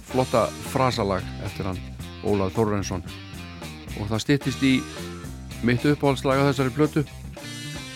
[0.06, 1.80] flotta frasalag eftir hann
[2.26, 3.02] Ólaf Þórrensson
[3.96, 4.74] og það stýttist í
[5.66, 7.02] mitt uppáhaldslaga þessari plötu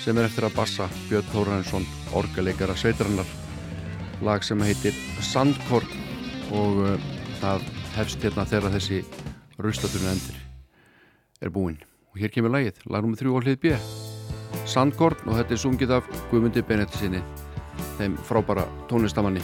[0.01, 3.29] sem er eftir að bassa Björn Þórrensson orgaleikara sveitarinnar.
[4.25, 5.89] Lag sem heitir Sandkorn
[6.57, 7.11] og uh,
[7.41, 9.03] það hefst hérna þegar þessi
[9.61, 10.41] raustaturinn endur
[11.41, 11.79] er búinn.
[12.11, 13.21] Og hér kemur lagið, lag nr.
[13.21, 13.77] 3 á hlið B.
[14.67, 17.23] Sandkorn og þetta er sungið af Guðmundi Benediktinni
[17.99, 19.43] þeim frábara tónlistamanni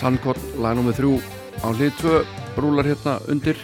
[0.00, 1.16] Sandkott lag nummið þrjú
[1.60, 2.12] á hlið tvö
[2.56, 3.58] rúlar hérna undir.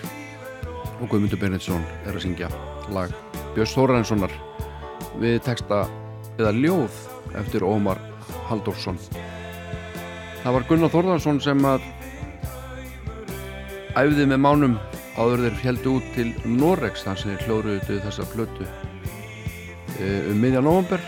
[1.01, 2.51] Og Guðmundur Benediktsson er að syngja
[2.93, 3.13] lag
[3.55, 4.33] Björns Þórainssonar
[5.17, 5.87] við texta
[6.37, 6.99] eða ljóð
[7.41, 8.01] eftir Ómar
[8.51, 8.99] Halldórsson.
[10.43, 11.87] Það var Gunnar Þórðarsson sem að
[13.97, 14.75] æfði með mánum
[15.17, 18.67] áður þeir heldu út til Norex þar sem þeir hljóruðu þessa plötu
[19.97, 21.01] eh, um miðja november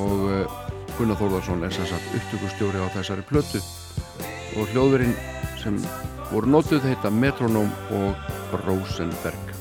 [0.00, 0.56] og eh,
[0.96, 3.60] Gunnar Þórðarsson er sagt upptökustjóri á þessari plötu
[4.58, 5.14] og hljóðverinn
[5.62, 5.78] sem
[6.32, 9.57] voru nótuð heita Metronóm og Rosenberg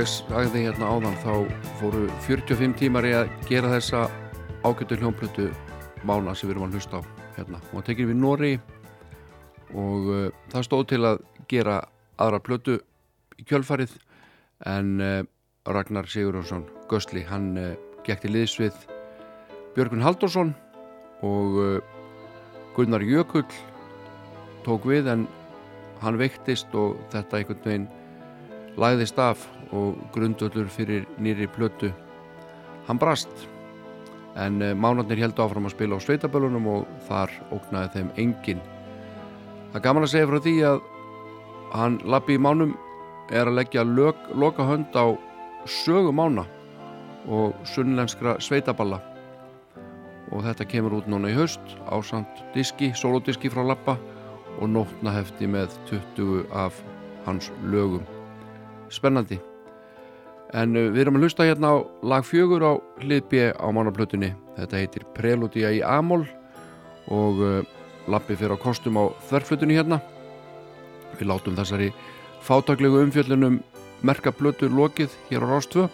[0.00, 1.32] ég sagði hérna áðan þá
[1.76, 4.06] fóru 45 tímar í að gera þessa
[4.64, 5.48] ágættu hljómplötu
[6.08, 7.60] mána sem við erum að hlusta á hérna.
[7.60, 8.52] Og það tekir við Nóri
[9.76, 10.22] og uh,
[10.54, 11.20] það stóð til að
[11.52, 11.76] gera
[12.16, 12.78] aðra plötu
[13.36, 13.92] í kjölfarið
[14.72, 15.20] en uh,
[15.68, 17.76] Ragnar Sigurðarsson Gösli, hann uh,
[18.06, 18.88] gekk til liðs við
[19.76, 20.56] Björgun Haldursson
[21.26, 21.78] og uh,
[22.78, 23.48] Gunnar Jökull
[24.64, 25.28] tók við en
[26.00, 27.90] hann veiktist og þetta einhvern veginn
[28.80, 31.92] lagðist af og grundöllur fyrir nýri plötu.
[32.88, 33.48] Hann brast
[34.36, 38.62] en uh, mánarnir heldur áfram að spila á sveitabölunum og þar ógnaði þeim engin
[39.70, 40.80] það er gaman að segja frá því að
[41.78, 42.72] hann lappi í mánum
[43.30, 45.14] er að leggja lög, loka hönd á
[45.66, 46.46] sögu mána
[47.30, 48.98] og sunnlenskra sveitaballa.
[50.30, 53.96] Og þetta kemur út núna í haust á samt diski, solodiski frá Lappa
[54.58, 56.82] og nótnahefti með 20 af
[57.26, 58.02] hans lögum.
[58.90, 59.38] Spennandi
[60.56, 62.72] en uh, við erum að hlusta hérna á lag fjögur á
[63.02, 64.32] hlið B á mánaplötunni.
[64.58, 66.24] Þetta heitir Preludia í Amol
[67.10, 67.60] og uh,
[68.10, 70.00] Lappi fyrir á kostum á þverflutunni hérna.
[71.18, 71.90] Við látum þessari
[72.44, 73.60] fátaklegu umfjöllunum
[74.06, 75.86] merka plötu lokið hér á Rástvö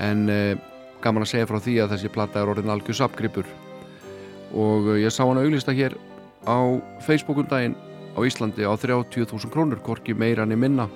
[0.00, 0.54] en uh,
[1.02, 3.48] gaman að segja frá því að þessi platta er orðin algjör sapgripur
[4.52, 5.96] og ég sá hana auglista hér
[6.46, 7.74] á Facebookundaginn
[8.14, 10.86] á Íslandi á 30.000 krónur, korki meira enn í minna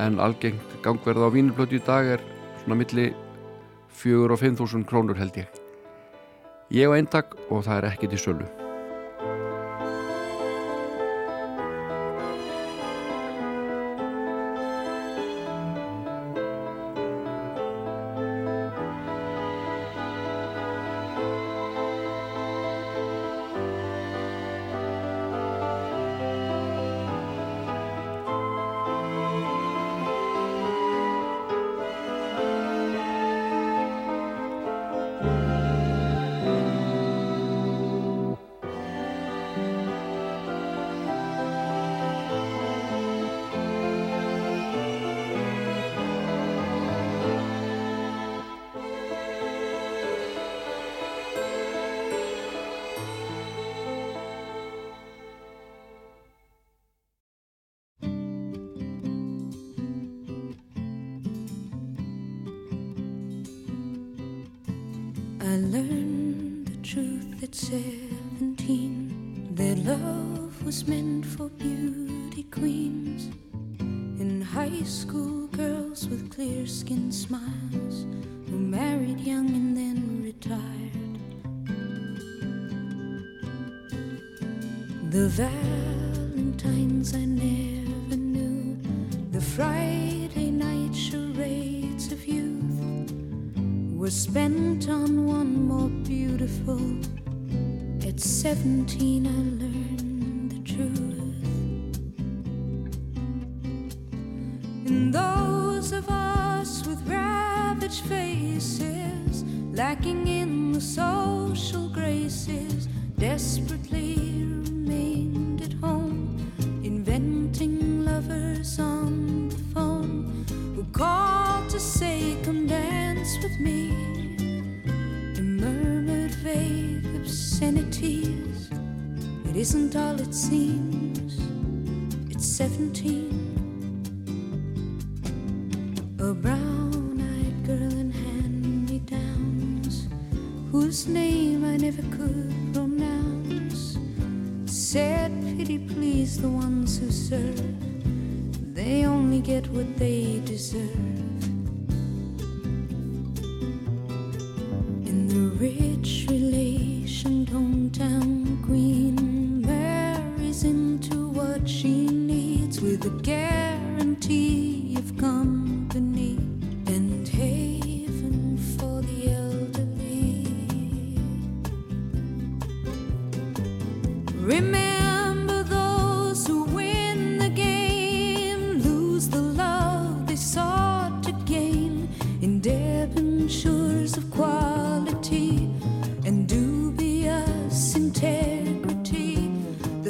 [0.00, 2.24] en algengt gangverð á vínilblötu í dag er
[2.62, 3.10] svona milli
[4.02, 5.48] 4 og 5.000 krónur held ég.
[6.72, 8.61] Ég á eintak og það er ekki til sölu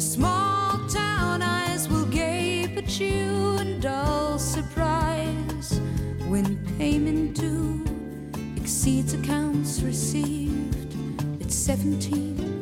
[0.02, 5.80] small town eyes will gape at you in dull surprise
[6.26, 7.84] when payment due
[8.56, 10.96] exceeds accounts received.
[11.40, 12.61] It's 17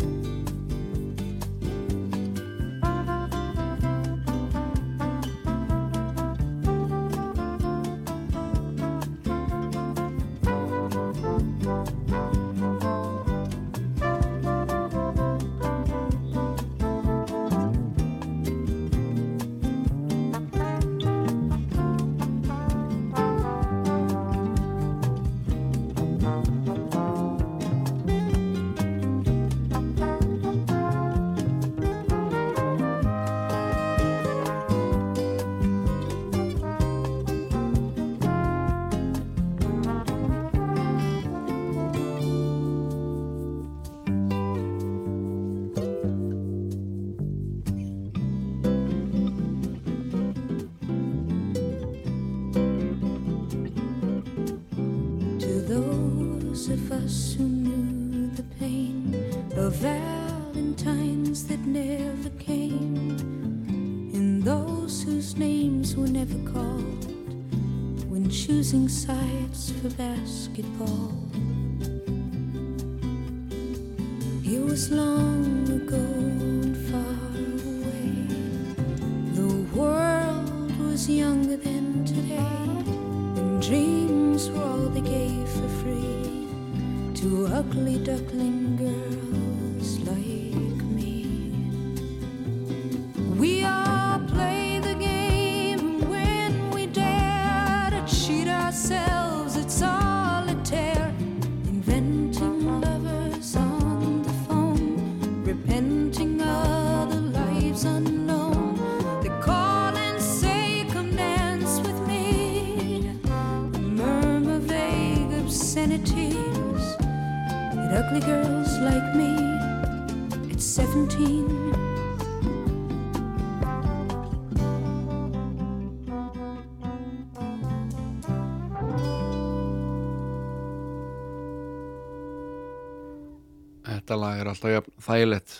[134.50, 135.50] er alltaf jafn, þægilegt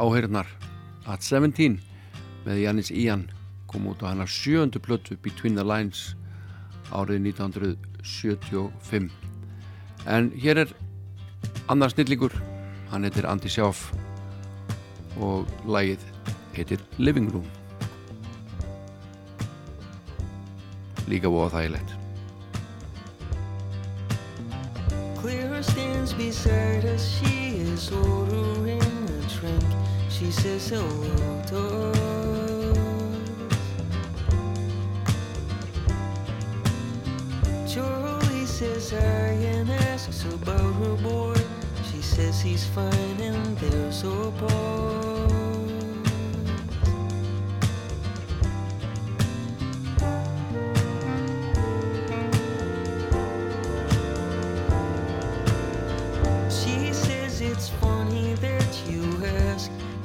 [0.00, 0.46] áhyrnar
[1.10, 1.80] at 17
[2.46, 3.26] með Jannis Ían
[3.68, 6.16] kom út á hannar sjööndu blötu Between the Lines
[6.88, 9.10] árið 1975
[10.08, 10.72] en hér er
[11.68, 12.32] annar snillingur.
[12.88, 13.92] Hann heitir Andi Sjáf
[15.20, 16.00] og lægið
[16.56, 17.44] heitir Living Room.
[21.08, 21.90] Líka búið þægilegt.
[25.20, 27.37] Clearer stands beside us, she
[27.78, 29.64] is ordering a drink.
[30.10, 31.58] She says hello to
[31.90, 31.98] us.
[37.72, 41.36] Charlie says hi and asks about her boy.
[41.88, 45.47] She says he's fine and they're so bored.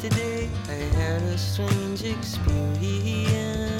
[0.03, 3.72] today I had a strange experience.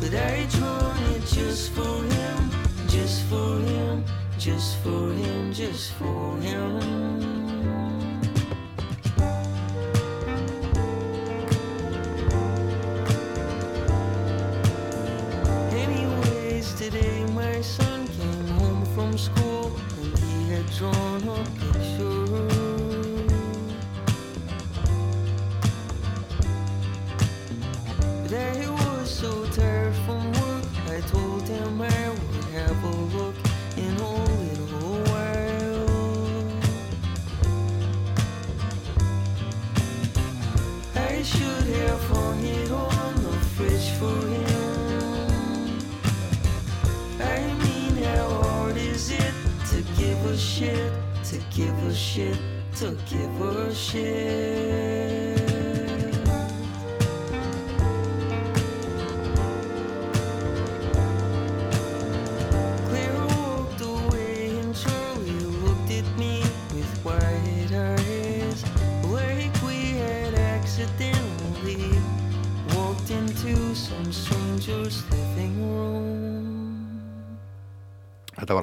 [0.00, 2.50] But I drawn it just for him,
[2.88, 4.04] just for him,
[4.38, 6.35] just for him, just for him.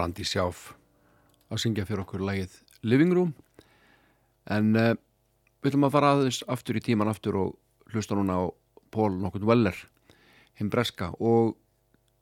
[0.03, 0.61] Þetta var Andi Sjáf
[1.47, 3.29] að syngja fyrir okkur lagið Living Room.
[4.51, 4.95] En uh,
[5.63, 8.43] við ætlum að fara aðeins aftur í tíman aftur og hlusta núna á
[8.91, 9.77] Paul nokkurn Weller
[10.59, 11.55] hinn breska og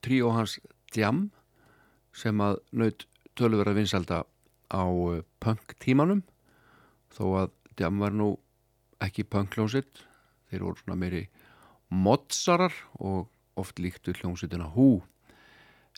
[0.06, 0.60] tríó hans
[0.94, 1.32] Jam
[2.14, 4.22] sem að naut tölverða vinsalda
[4.70, 6.22] á uh, punk tímanum.
[7.10, 8.36] Þó að Jam var nú
[9.02, 10.06] ekki punk hljónsitt
[10.52, 11.24] þeir voru svona meiri
[11.90, 13.26] modsarar og
[13.58, 15.00] oft líktu hljónsitina hú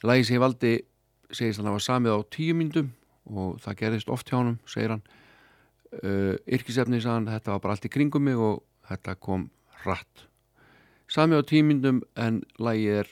[0.04, 0.74] Lagi sem ég valdi
[1.38, 2.92] segist hann að hafa samið á tíu myndum
[3.30, 5.04] og það gerðist oft hjá hann, segir hann.
[5.94, 9.50] Uh, yrkisefni sagðan, þetta var bara allt í kringum mig og þetta kom
[9.86, 10.28] rætt
[11.14, 13.10] samið á tíu myndum en lagi er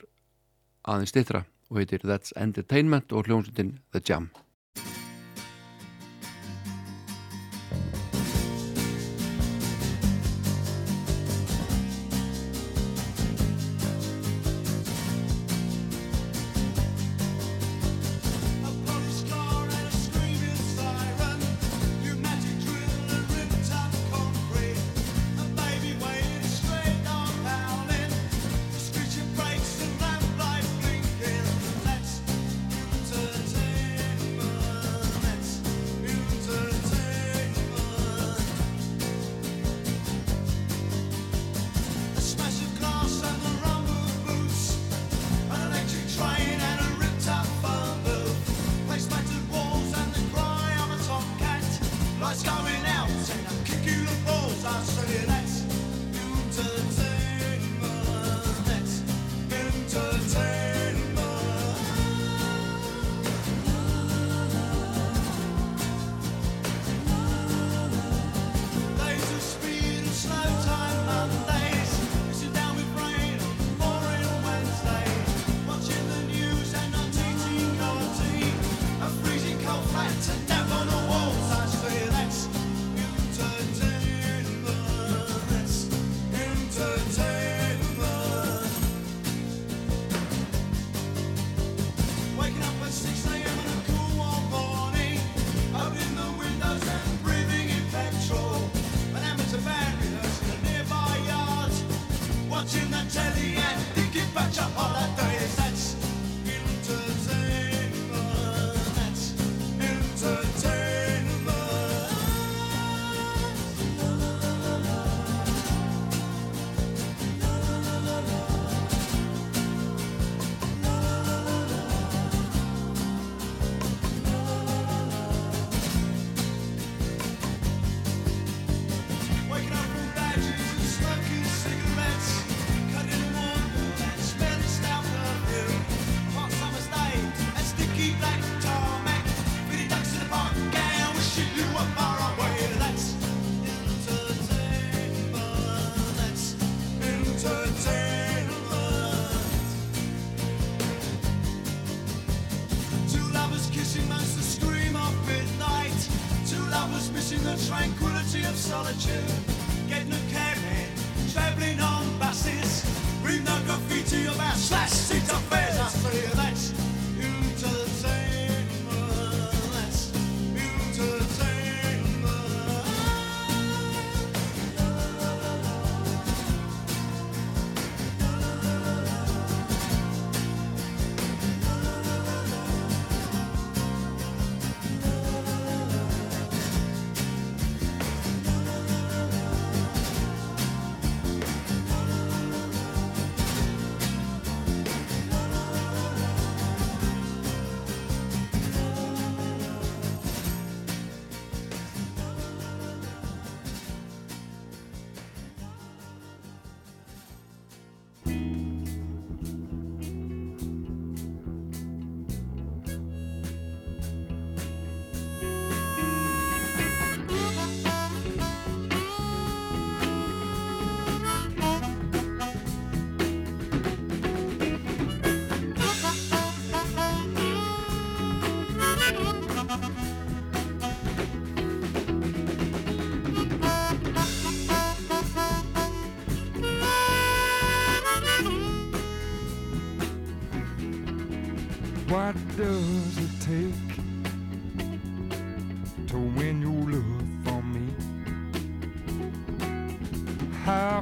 [0.90, 4.30] aðeins stittra og heitir That's Entertainment og hljómsveitin The Jam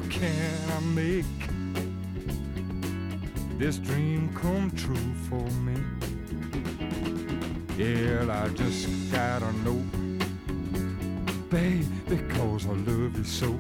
[0.10, 1.26] can I make
[3.60, 5.76] this dream come true for me?
[7.78, 9.84] Yeah, I just gotta know,
[11.50, 13.58] babe, because I love you so.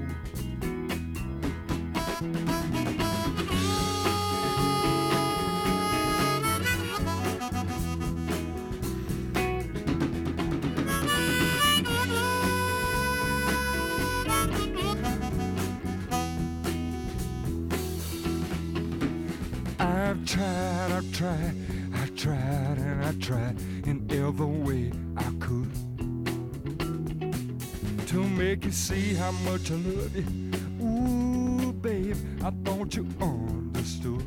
[20.10, 21.56] I've tried, I've tried,
[21.94, 25.72] I've tried, and I tried in every way I could
[28.08, 30.26] to make you see how much I love you.
[30.84, 34.26] Ooh, babe, I thought you understood.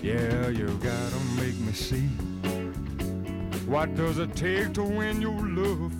[0.00, 2.06] Yeah, you gotta make me see.
[3.66, 5.92] What does it take to win your love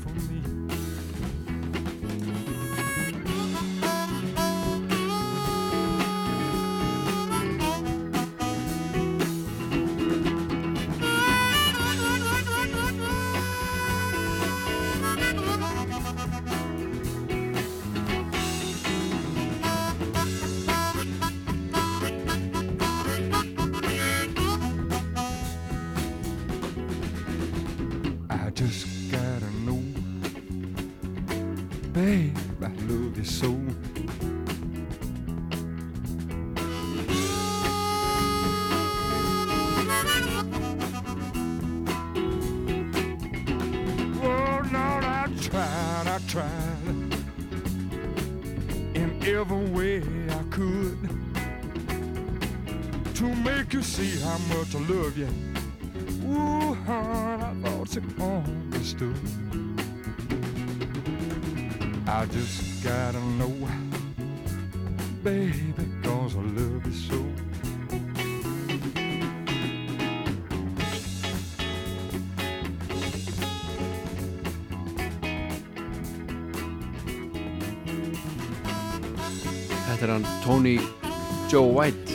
[81.51, 82.14] Joe White.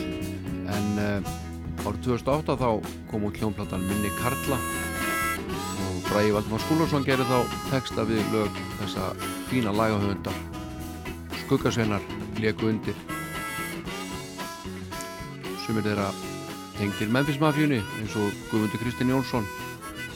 [0.72, 2.70] En uh, árið 2008 þá
[3.10, 4.56] kom út hljónplatan Minni Karla.
[5.84, 9.10] Og Bræði Valdimar Skúlarsson gerir þá texta við lög þessa
[9.50, 10.38] fína lagahöfundar
[11.42, 12.06] Skuggasveinar
[12.40, 12.96] leku undir.
[15.66, 16.08] Sumir þeirra
[16.78, 19.52] tengdir Memphis Mafjunni eins og Guðmundur Kristinn Jónsson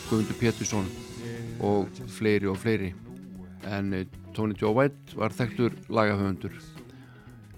[0.08, 0.88] Guðmundur Pétursson
[1.60, 2.94] og fleiri og fleiri.
[3.68, 6.56] En eh, Tony Joe White var þekktur lagahöfundur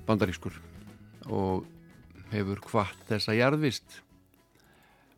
[0.10, 0.58] bandarískur
[1.32, 1.66] og
[2.32, 4.02] hefur hvart þessa jarðvist.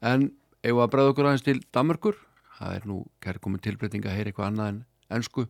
[0.02, 0.30] En
[0.64, 2.18] ef að bregða okkur aðeins til Danmarkur
[2.57, 4.81] það er nú kærkomin tilbreyting að heyra eitthvað annað en
[5.18, 5.48] ennsku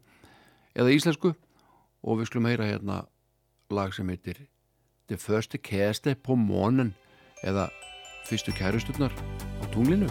[0.74, 1.34] eða íslensku.
[2.04, 3.04] Og við skulum heyra hérna
[3.72, 4.48] lag sem heitir
[5.08, 6.94] Det første kæreste på morgen
[7.44, 7.70] eða
[8.28, 10.08] fyrstu kærusturnar á tunglinu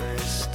[0.00, 0.49] surface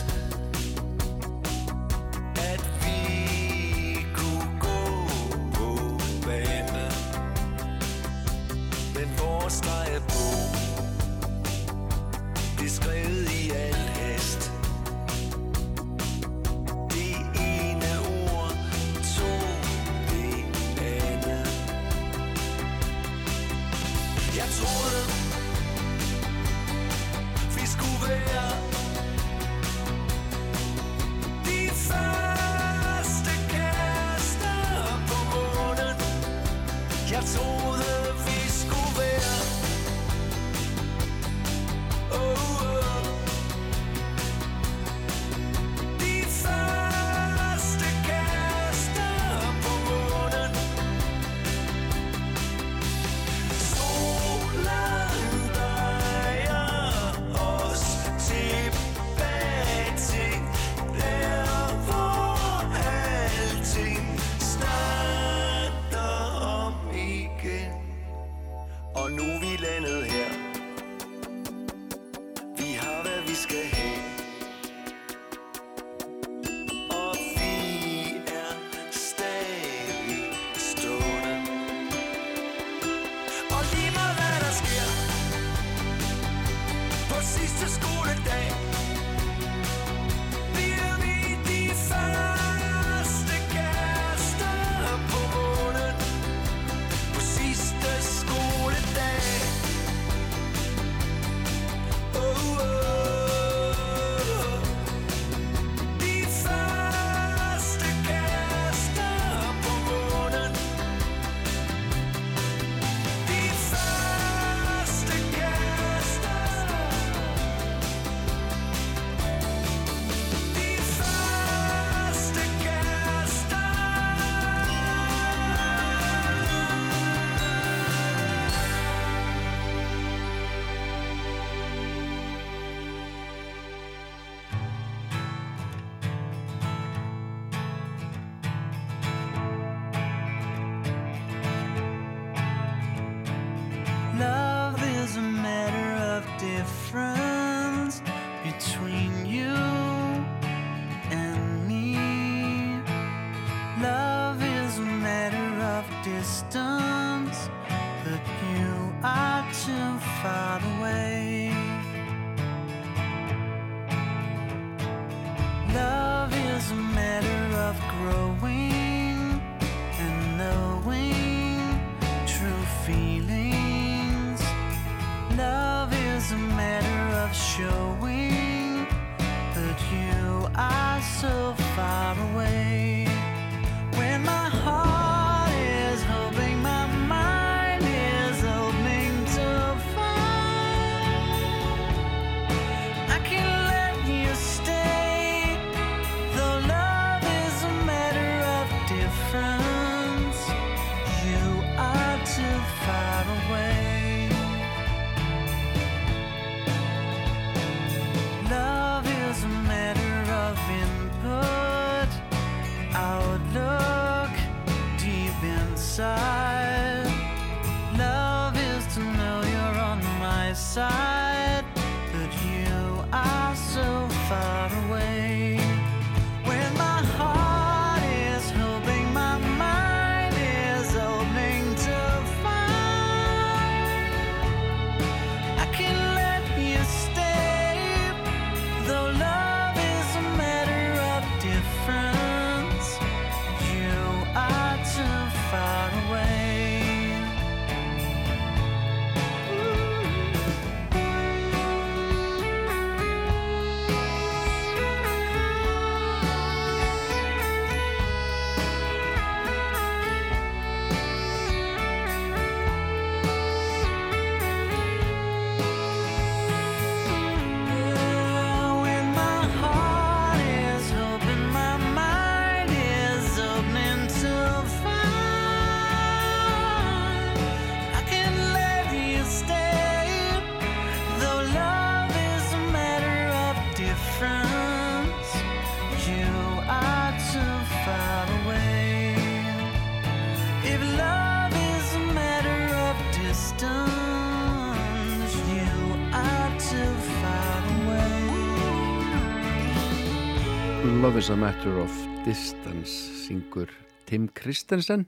[301.16, 301.92] Love is a matter of
[302.26, 302.92] distance
[303.24, 303.70] syngur
[304.06, 305.06] Tim Kristensen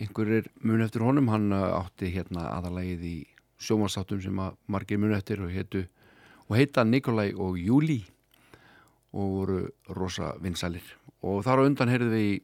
[0.00, 3.12] einhverjir mun eftir honum hann uh, átti hérna aðalægið í
[3.60, 5.84] sjómanstáttum sem að margir mun eftir og, hetu,
[6.48, 7.98] og heita Nikolai og Júli
[9.12, 9.60] og voru
[9.92, 10.88] rosa vinsalir
[11.20, 12.34] og þar á undan heyrðu við í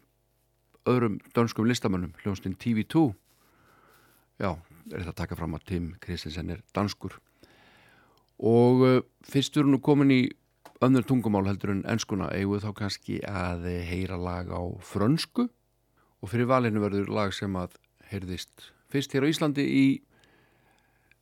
[0.84, 3.08] öðrum dönskum listamönnum hljónstinn TV2
[4.36, 7.16] já, er þetta að taka fram að Tim Kristensen er danskur.
[8.36, 10.26] Og uh, fyrst eru nú komin í
[10.84, 15.48] önnur tungumál heldur en enskuna eigum við þá kannski að heyra lag á frönsku.
[16.20, 17.76] Og fyrir valinu verður lag sem að
[18.10, 19.86] heyrðist fyrst hér á Íslandi í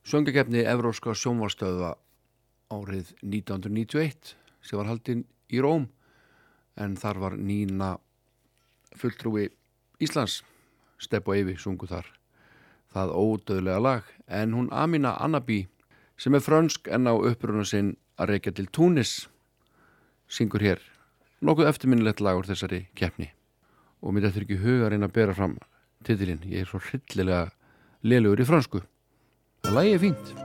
[0.05, 1.95] söngakefni Evróska sjónvarstöða
[2.73, 5.87] árið 1991 sem var haldinn í Róm.
[6.75, 7.95] En þar var Nína
[8.95, 9.49] fulltrúi
[10.03, 10.41] Íslands
[10.99, 12.07] Stepp og Eyvi sungu þar
[12.95, 14.03] það ódöðlega lag.
[14.27, 15.65] En hún Amina Annabi
[16.17, 19.25] sem er frönsk en á uppruna sinn að reykja til Túnis
[20.27, 20.81] syngur hér.
[21.45, 23.29] Nokkuð eftirminnilegt lag úr þessari keppni.
[24.01, 25.55] Og mér þetta er ekki huga að reyna að bera fram
[26.05, 27.47] titilinn, ég er svo hryllilega
[28.05, 28.83] lélugur í fransku
[29.65, 30.44] það lagi er fínt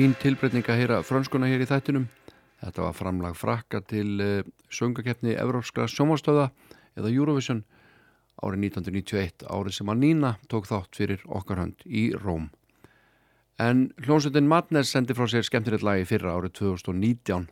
[0.00, 2.06] Fín tilbreytning að heyra frönskuna hér í þættinum.
[2.62, 6.46] Þetta var framlag frakka til eh, söngakeppni Evrópska sjónvástöða
[6.96, 7.58] eða Eurovision
[8.40, 12.46] árið 1991, árið sem að Nína tók þátt fyrir okkarhönd í Róm.
[13.60, 17.44] En hljómsveitin Madnes sendi frá sér skemmtilegt lagi fyrra árið 2019.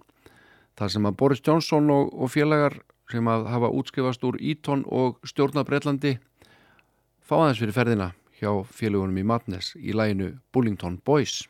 [0.81, 2.79] Það sem að Boris Johnson og, og félagar
[3.13, 6.17] sem að hafa útskifast úr Ítón og stjórna Breitlandi
[7.29, 8.11] fáðans fyrir ferðina
[8.41, 11.43] hjá félagunum í Madnes í læginu Bullington Boys.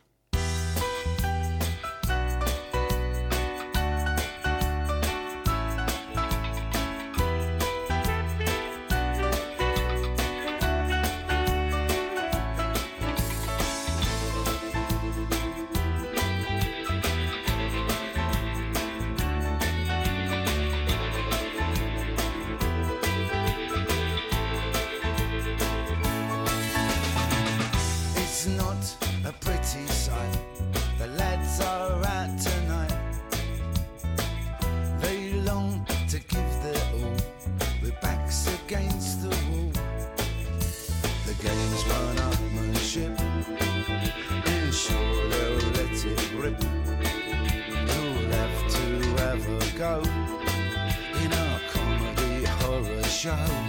[49.89, 50.01] show
[51.23, 53.68] in our comedy horror show.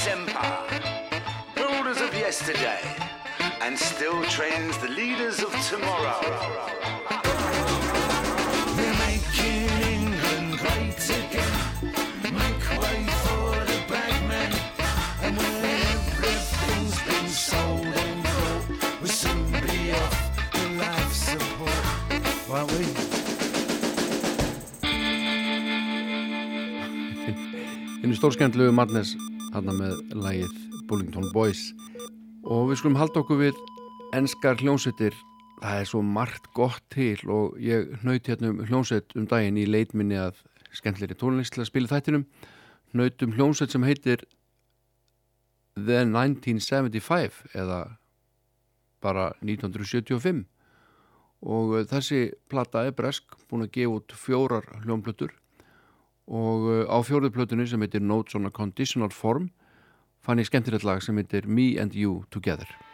[0.00, 0.80] Its empire.
[1.54, 2.80] Builders of yesterday,
[3.60, 6.20] and still trains the leaders of tomorrow.
[8.76, 11.54] We're making England great again.
[12.32, 14.52] Make way for the bagman.
[15.22, 21.84] And when everything's been sold and bought, we'll soon be off the life support.
[22.48, 22.86] Won't we?
[28.00, 29.29] Þinn stórskendlu Madness
[29.70, 31.70] hann með lagið Bullington Boys.
[32.44, 33.58] Og við skulum halda okkur við
[34.16, 35.14] enskar hljónsettir
[35.60, 39.68] það er svo margt gott til og ég hnaut hérna um hljónsett um daginn í
[39.68, 40.40] leitminni að
[40.76, 42.26] skemmtleri tónlist til að spila þættinum.
[42.94, 44.24] Hnaut um hljónsett sem heitir
[45.76, 47.82] The 1975 eða
[49.00, 50.42] bara 1975
[51.40, 55.32] og uh, þessi plata er bresk búin að gefa út fjórar hljónblötur
[56.28, 59.48] og uh, á fjóruðplötunni sem heitir Notes on a Conditional Form
[60.20, 62.89] fann ég skemmtilegt lag sem heitir Me and You Together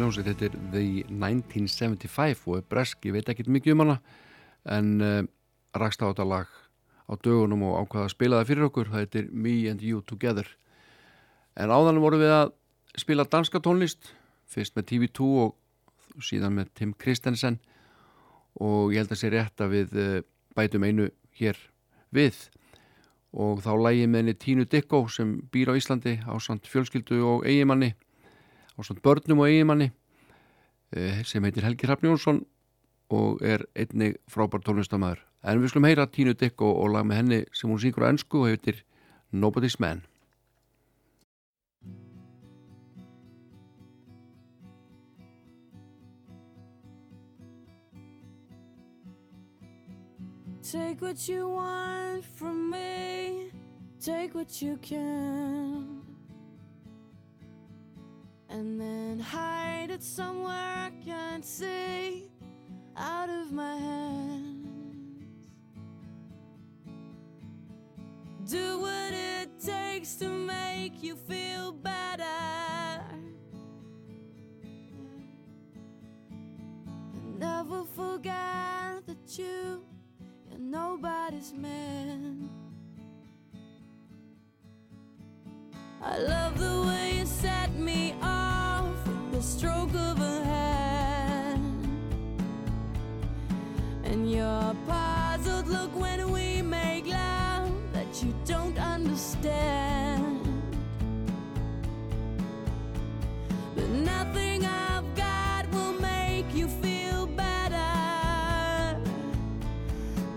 [0.00, 0.82] hljómsveit heitir The
[1.12, 3.96] 1975 og er bresk, ég veit ekki mikið um hana
[4.72, 5.18] en uh,
[5.76, 6.48] rakst á þetta lag
[7.10, 10.48] á dögunum og ákvaða að spila það fyrir okkur, það heitir Me and You Together.
[11.58, 12.54] En áðan voru við að
[13.02, 14.14] spila danska tónlist
[14.48, 17.60] fyrst með TV2 og síðan með Tim Kristensen
[18.56, 20.20] og ég held að sé rétt að við uh,
[20.56, 21.60] bætum einu hér
[22.14, 22.38] við.
[23.36, 27.44] Og þá lægi með henni Tínu Dikko sem býr á Íslandi á samt fjölskyldu og
[27.44, 27.92] eigimanni
[28.76, 29.90] á svona börnum og eigimanni
[30.92, 32.44] eh, sem heitir Helgi Hrafn Jónsson
[33.10, 35.24] og er einnig frábær tónlistamæður.
[35.42, 38.10] En við skulum heyra Tínu Dick og, og lag með henni sem hún syngur á
[38.12, 38.84] ennsku og heitir
[39.32, 40.04] Nobody's Man.
[50.70, 53.50] Take what you want from me,
[53.98, 56.09] take what you can.
[58.50, 62.28] And then hide it somewhere I can't see
[62.96, 64.66] out of my hands.
[68.50, 72.26] Do what it takes to make you feel better.
[77.38, 79.84] Never forget that you,
[80.50, 82.50] you're nobody's man.
[86.02, 91.88] I love the way you set me off with the stroke of a hand.
[94.04, 100.40] And your puzzled look when we make love that you don't understand.
[103.76, 108.98] But nothing I've got will make you feel better.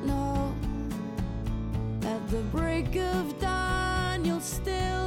[0.03, 0.53] No,
[2.03, 5.02] at the break of dawn, you'll still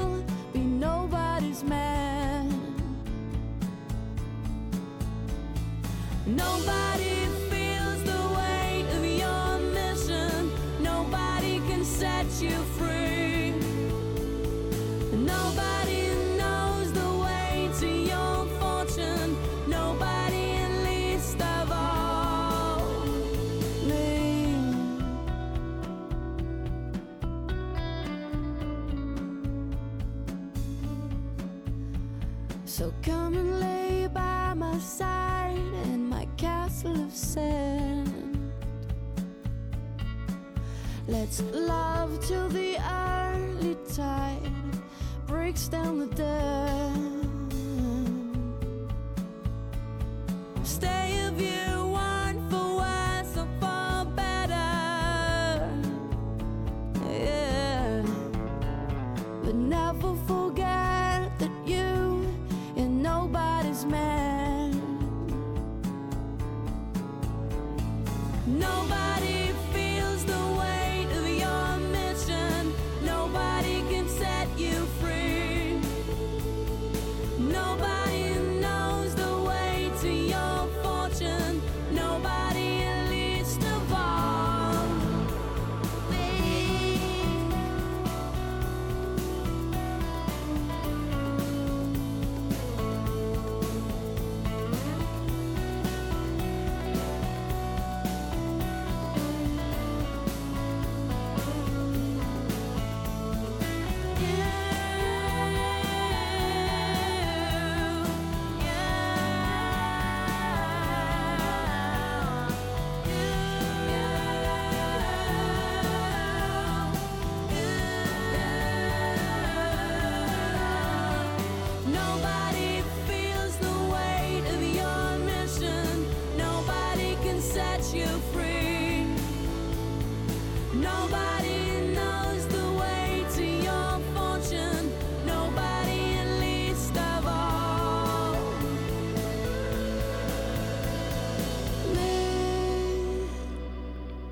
[6.37, 7.26] Nobody
[41.53, 44.53] Love till the early tide
[45.27, 47.16] breaks down the dam.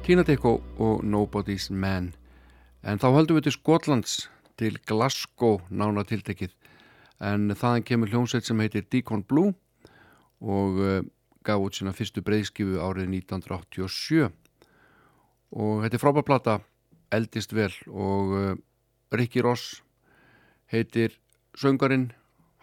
[0.05, 2.11] Tina Dicko og Nobody's Man.
[2.85, 4.17] En þá höldum við til Skotlands
[4.61, 6.51] til Glasgow nána tiltekið.
[7.25, 9.55] En þaðan kemur hljómsveit sem heitir Deacon Blue
[10.45, 10.99] og uh,
[11.41, 14.29] gaf út sína fyrstu breyðskifu árið 1987
[15.57, 16.59] og þetta er frábærplata
[17.17, 18.53] eldist vel og uh,
[19.09, 19.81] Ricky Ross
[20.69, 21.17] heitir
[21.57, 22.11] söngarinn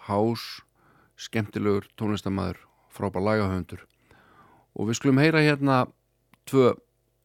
[0.06, 0.62] hás,
[1.18, 2.62] skemmtilegur tónlistamæður
[2.94, 3.82] frábær lagahöndur
[4.78, 5.88] og við skulum heyra hérna
[6.46, 6.76] tvö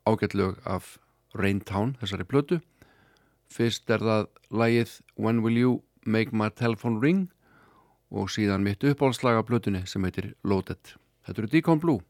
[0.06, 0.96] ágætlög af
[1.36, 2.60] Rain Town, þessari blötu
[3.52, 5.72] fyrst er það lægið When Will You
[6.06, 7.26] Make My Telephone Ring
[8.10, 10.94] og síðan mitt uppáhaldslaga blötunni sem heitir Loaded.
[11.26, 12.02] Þetta eru Deacon Blue.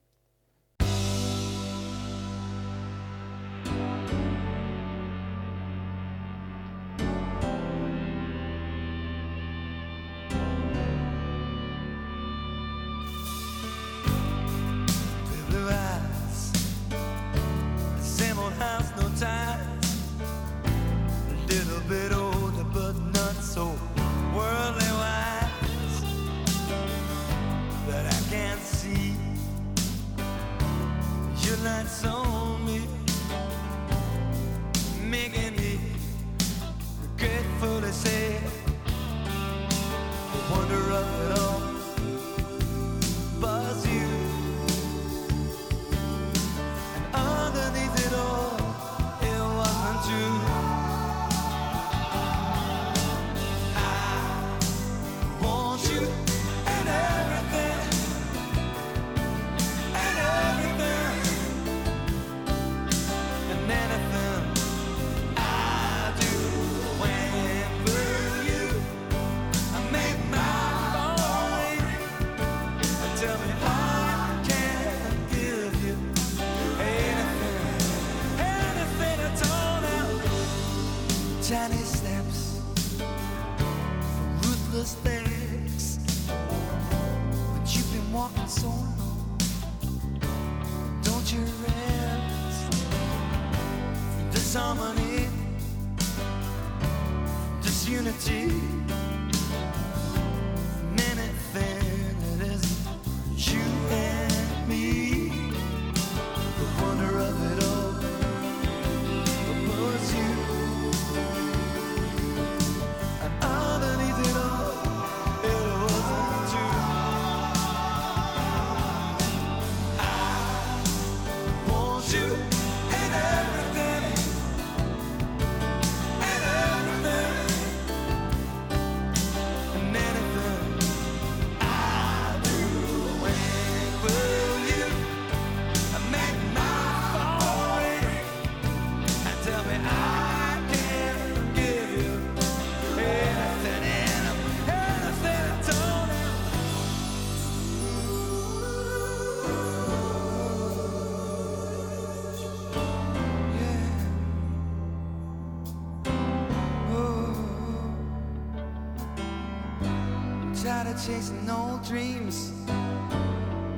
[160.76, 162.52] tired of chasing old dreams,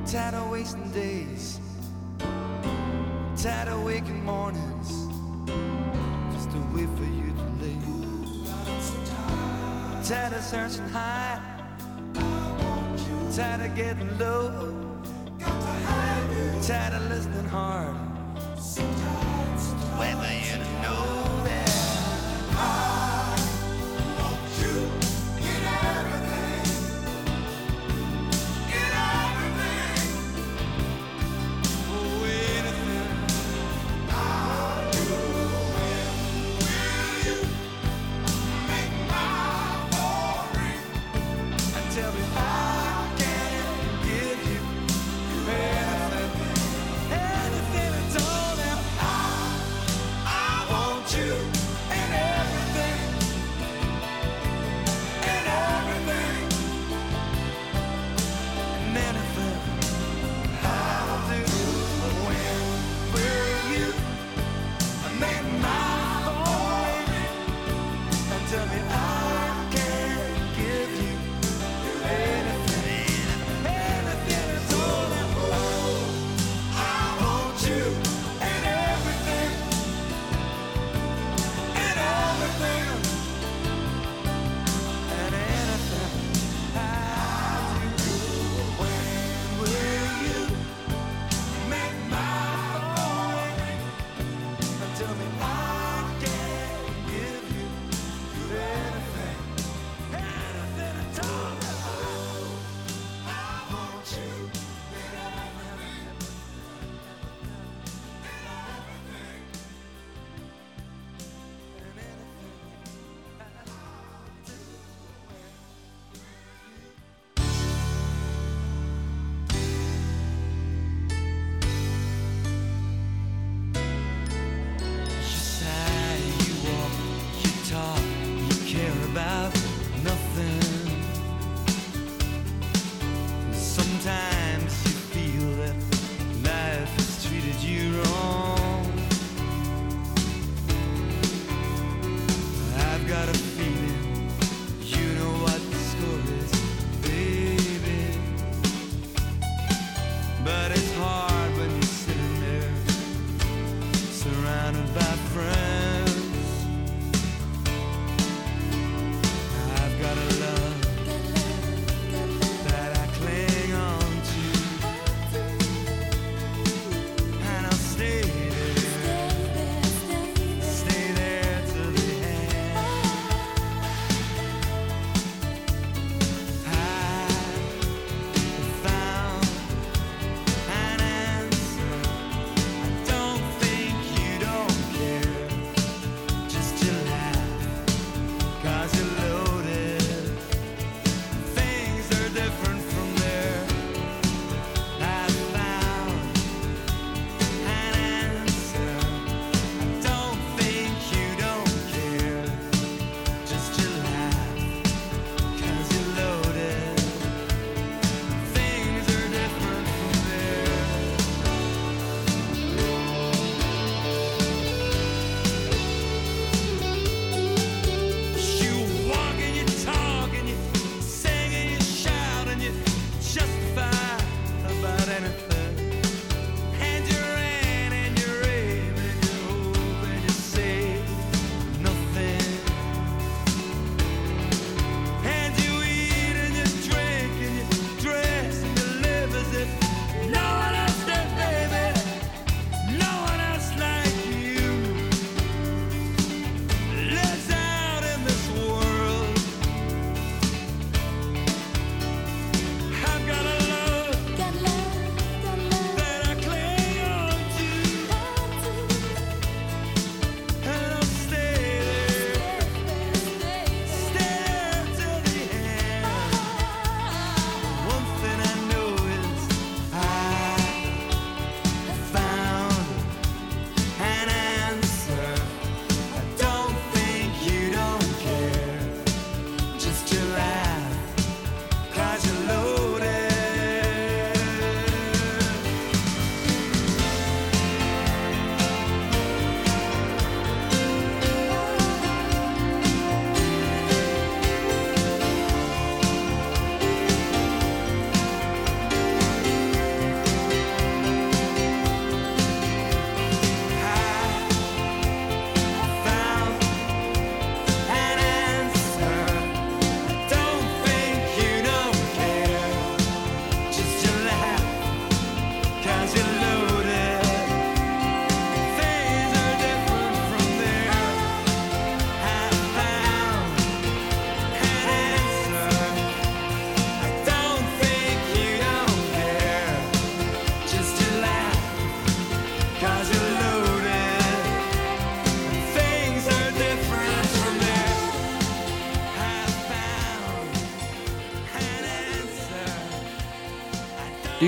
[0.05, 1.61] tired of wasting days,
[3.41, 4.89] tired of waking mornings,
[6.33, 8.49] just to wait for you to leave.
[10.09, 11.41] Tired of searching high,
[13.33, 14.75] tired of getting low,
[16.66, 17.95] tired of listening hard,
[20.01, 21.18] wait for you to know.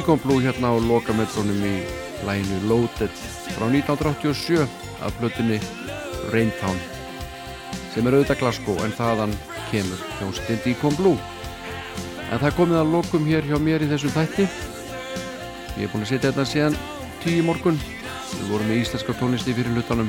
[0.01, 1.85] Deacon Blue hérna á lokametrónum í
[2.25, 3.13] læginu Loaded
[3.53, 4.65] frá 1987
[5.05, 5.59] af plötunni
[6.33, 6.79] Raintown
[7.93, 9.37] sem er auðvitað Glasgow en þaðan
[9.69, 11.21] kemur hljómsveitin Deacon Blue
[12.31, 14.49] en það komið að lokum hér hjá mér í þessum þætti.
[15.77, 16.81] Ég er búin að setja þetta síðan
[17.21, 17.77] tíu morgun.
[18.33, 20.09] Við vorum með íslenska tónlisti fyrir hlutanum.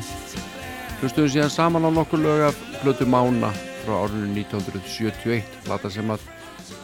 [1.03, 3.51] Hlustuðum síðan saman á nokkur lög af plötu Mána
[3.83, 6.23] frá árinu 1971 plata sem að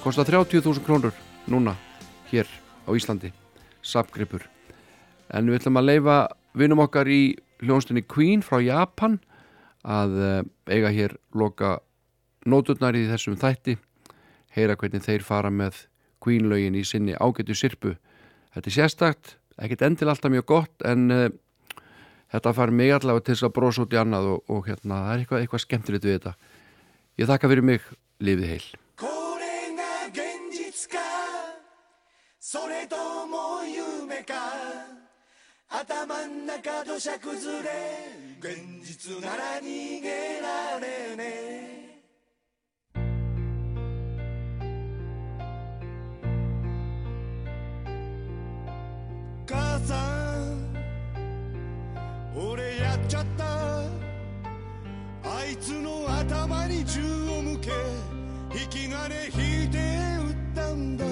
[0.04, 1.16] kosta 30.000 krónur
[1.48, 1.80] núna
[2.88, 3.34] á Íslandi.
[3.84, 4.48] Sapgripur
[5.28, 6.18] en við ætlum að leifa
[6.58, 9.20] vinum okkar í hljónstunni Queen frá Japan
[9.84, 10.42] að eh,
[10.72, 11.78] eiga hér loka
[12.48, 13.78] nóturnar í þessum þætti.
[14.56, 15.86] Heyra hvernig þeir fara með
[16.24, 17.98] Queen lögin í sinni ágætu sirpu
[18.58, 21.28] þetta er sérstakt, ekkert endil alltaf mjög gott en uh,
[22.34, 25.14] þetta far mig allavega til þess að brosa út í annað og, og hérna, það
[25.14, 26.36] er eitthvað, eitthvað skemmtilegt við þetta.
[27.18, 27.90] Ég þakka fyrir mig,
[28.24, 28.87] lifið heil
[32.50, 32.96] それと
[33.28, 34.34] も夢か？
[35.68, 37.68] 頭ん中土砂崩れ。
[38.40, 42.00] 現実なら逃げられねえ。
[49.46, 49.94] 母さ
[50.40, 50.74] ん
[52.34, 53.44] 俺やっちゃった。
[55.30, 57.72] あいつの頭に銃を向け
[58.58, 59.78] 引き金引いて
[60.22, 61.06] 撃ったんだ。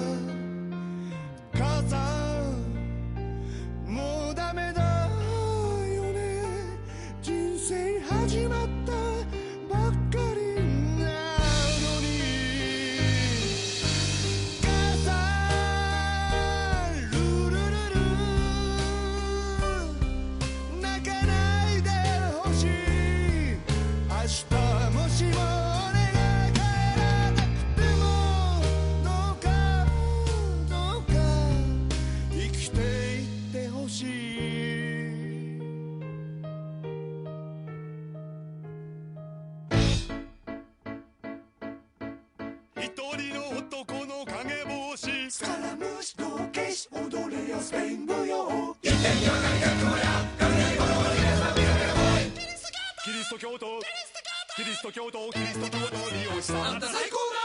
[54.86, 57.42] ト教徒キリスト教徒利用したあんた最高だ。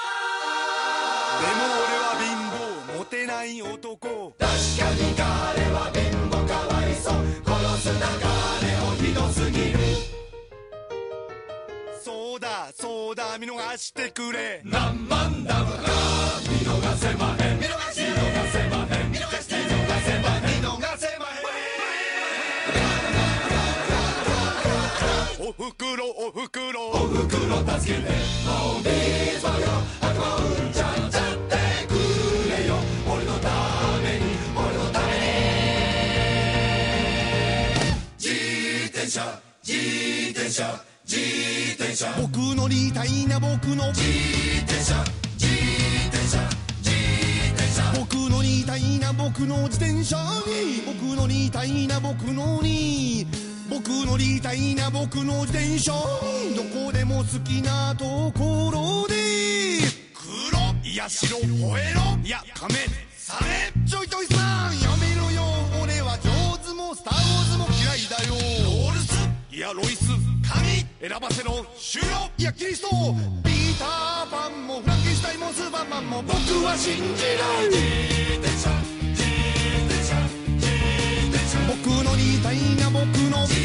[1.42, 2.38] でも俺は貧
[2.94, 4.36] 乏モテない男。
[4.38, 5.26] 確かに彼
[5.74, 7.16] は貧乏かわいそう。
[7.44, 7.98] 殺す流
[8.68, 9.80] れをひどすぎる
[12.04, 12.40] そう。
[12.40, 14.62] だそうだ見逃してくれ。
[14.64, 15.90] 何万ダムか
[16.48, 17.58] 見逃せまへん。
[17.58, 18.04] 見逃せ
[18.70, 19.12] まへん。
[19.12, 19.58] 見逃せ
[20.20, 20.61] まへん
[25.52, 28.08] おふくろおふくろおふくろ助けて
[28.46, 28.86] もうみ
[29.38, 29.68] ぞよ
[30.00, 31.58] あとうんちゃんちゃって
[31.90, 31.94] く
[32.50, 32.76] れよ
[33.06, 33.50] 俺のた
[34.02, 34.22] めに
[34.56, 35.06] 俺のため
[38.16, 38.30] に自
[38.94, 41.20] 転車自転車自
[41.76, 44.02] 転車僕乗りたいな僕の自
[44.64, 45.04] 転車
[45.38, 45.48] 自
[46.08, 46.38] 転車
[46.80, 46.92] 自
[47.56, 50.16] 転車僕乗りたいな僕の自転車
[50.48, 53.28] に僕乗りたいな僕のに
[53.72, 55.98] 僕乗りたいな僕の自転車ど
[56.76, 58.04] こでも好きなと
[58.38, 59.16] ころで。
[60.14, 62.02] 黒いや白吠えろ。
[62.22, 62.84] いや仮面
[63.16, 63.72] され。
[63.88, 64.78] ちょいちょいさん。
[64.78, 65.44] やめろよ。
[65.82, 68.36] 俺は上手もスター・ウォーズも嫌いだよ。
[68.66, 69.56] ロールス。
[69.56, 70.04] いやロイス。
[70.46, 71.66] 鍵選ばせろ。
[71.80, 72.08] 終了
[72.38, 72.90] いやキリスト。
[72.90, 76.36] ピーターパンもフランケンシュタイもスーパーマンも僕
[76.66, 77.70] は信じない。
[77.70, 77.78] 自
[78.38, 79.01] 転車
[81.72, 83.00] 僕の似たいな僕
[83.32, 83.56] の自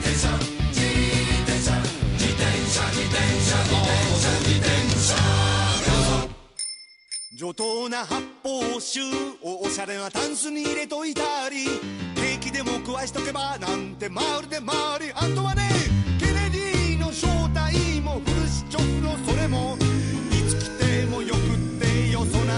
[0.00, 0.28] 転車
[0.72, 0.82] 自
[1.46, 1.70] 転車
[2.18, 5.14] 自転車自転車自転車自転車
[7.36, 9.02] 上等な発泡酒
[9.44, 11.66] をおしゃれなタンスに入れといたり
[12.16, 15.62] ケーキでも食わしとけばなんてまるでまりあとはね
[16.18, 19.76] ケネディの正体もフルシチョフのそれも
[20.32, 21.40] いつ来てもよくっ
[21.80, 22.53] てよ備え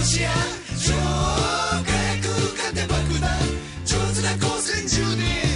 [0.00, 0.30] 殺し屋
[0.78, 3.28] 超火薬空間で爆弾
[3.84, 5.49] 上手な光線銃で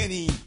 [0.00, 0.39] Any.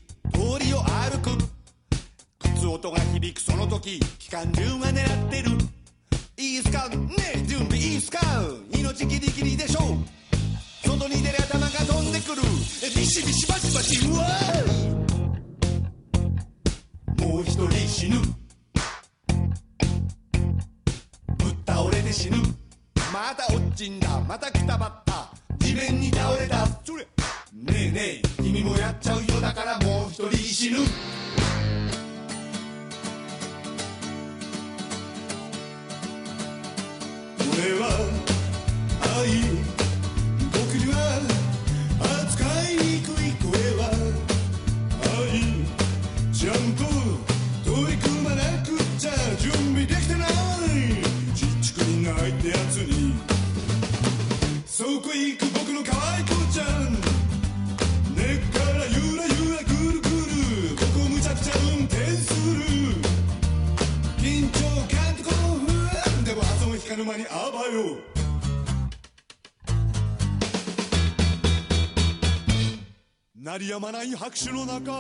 [73.74, 74.92] 止まない拍手の中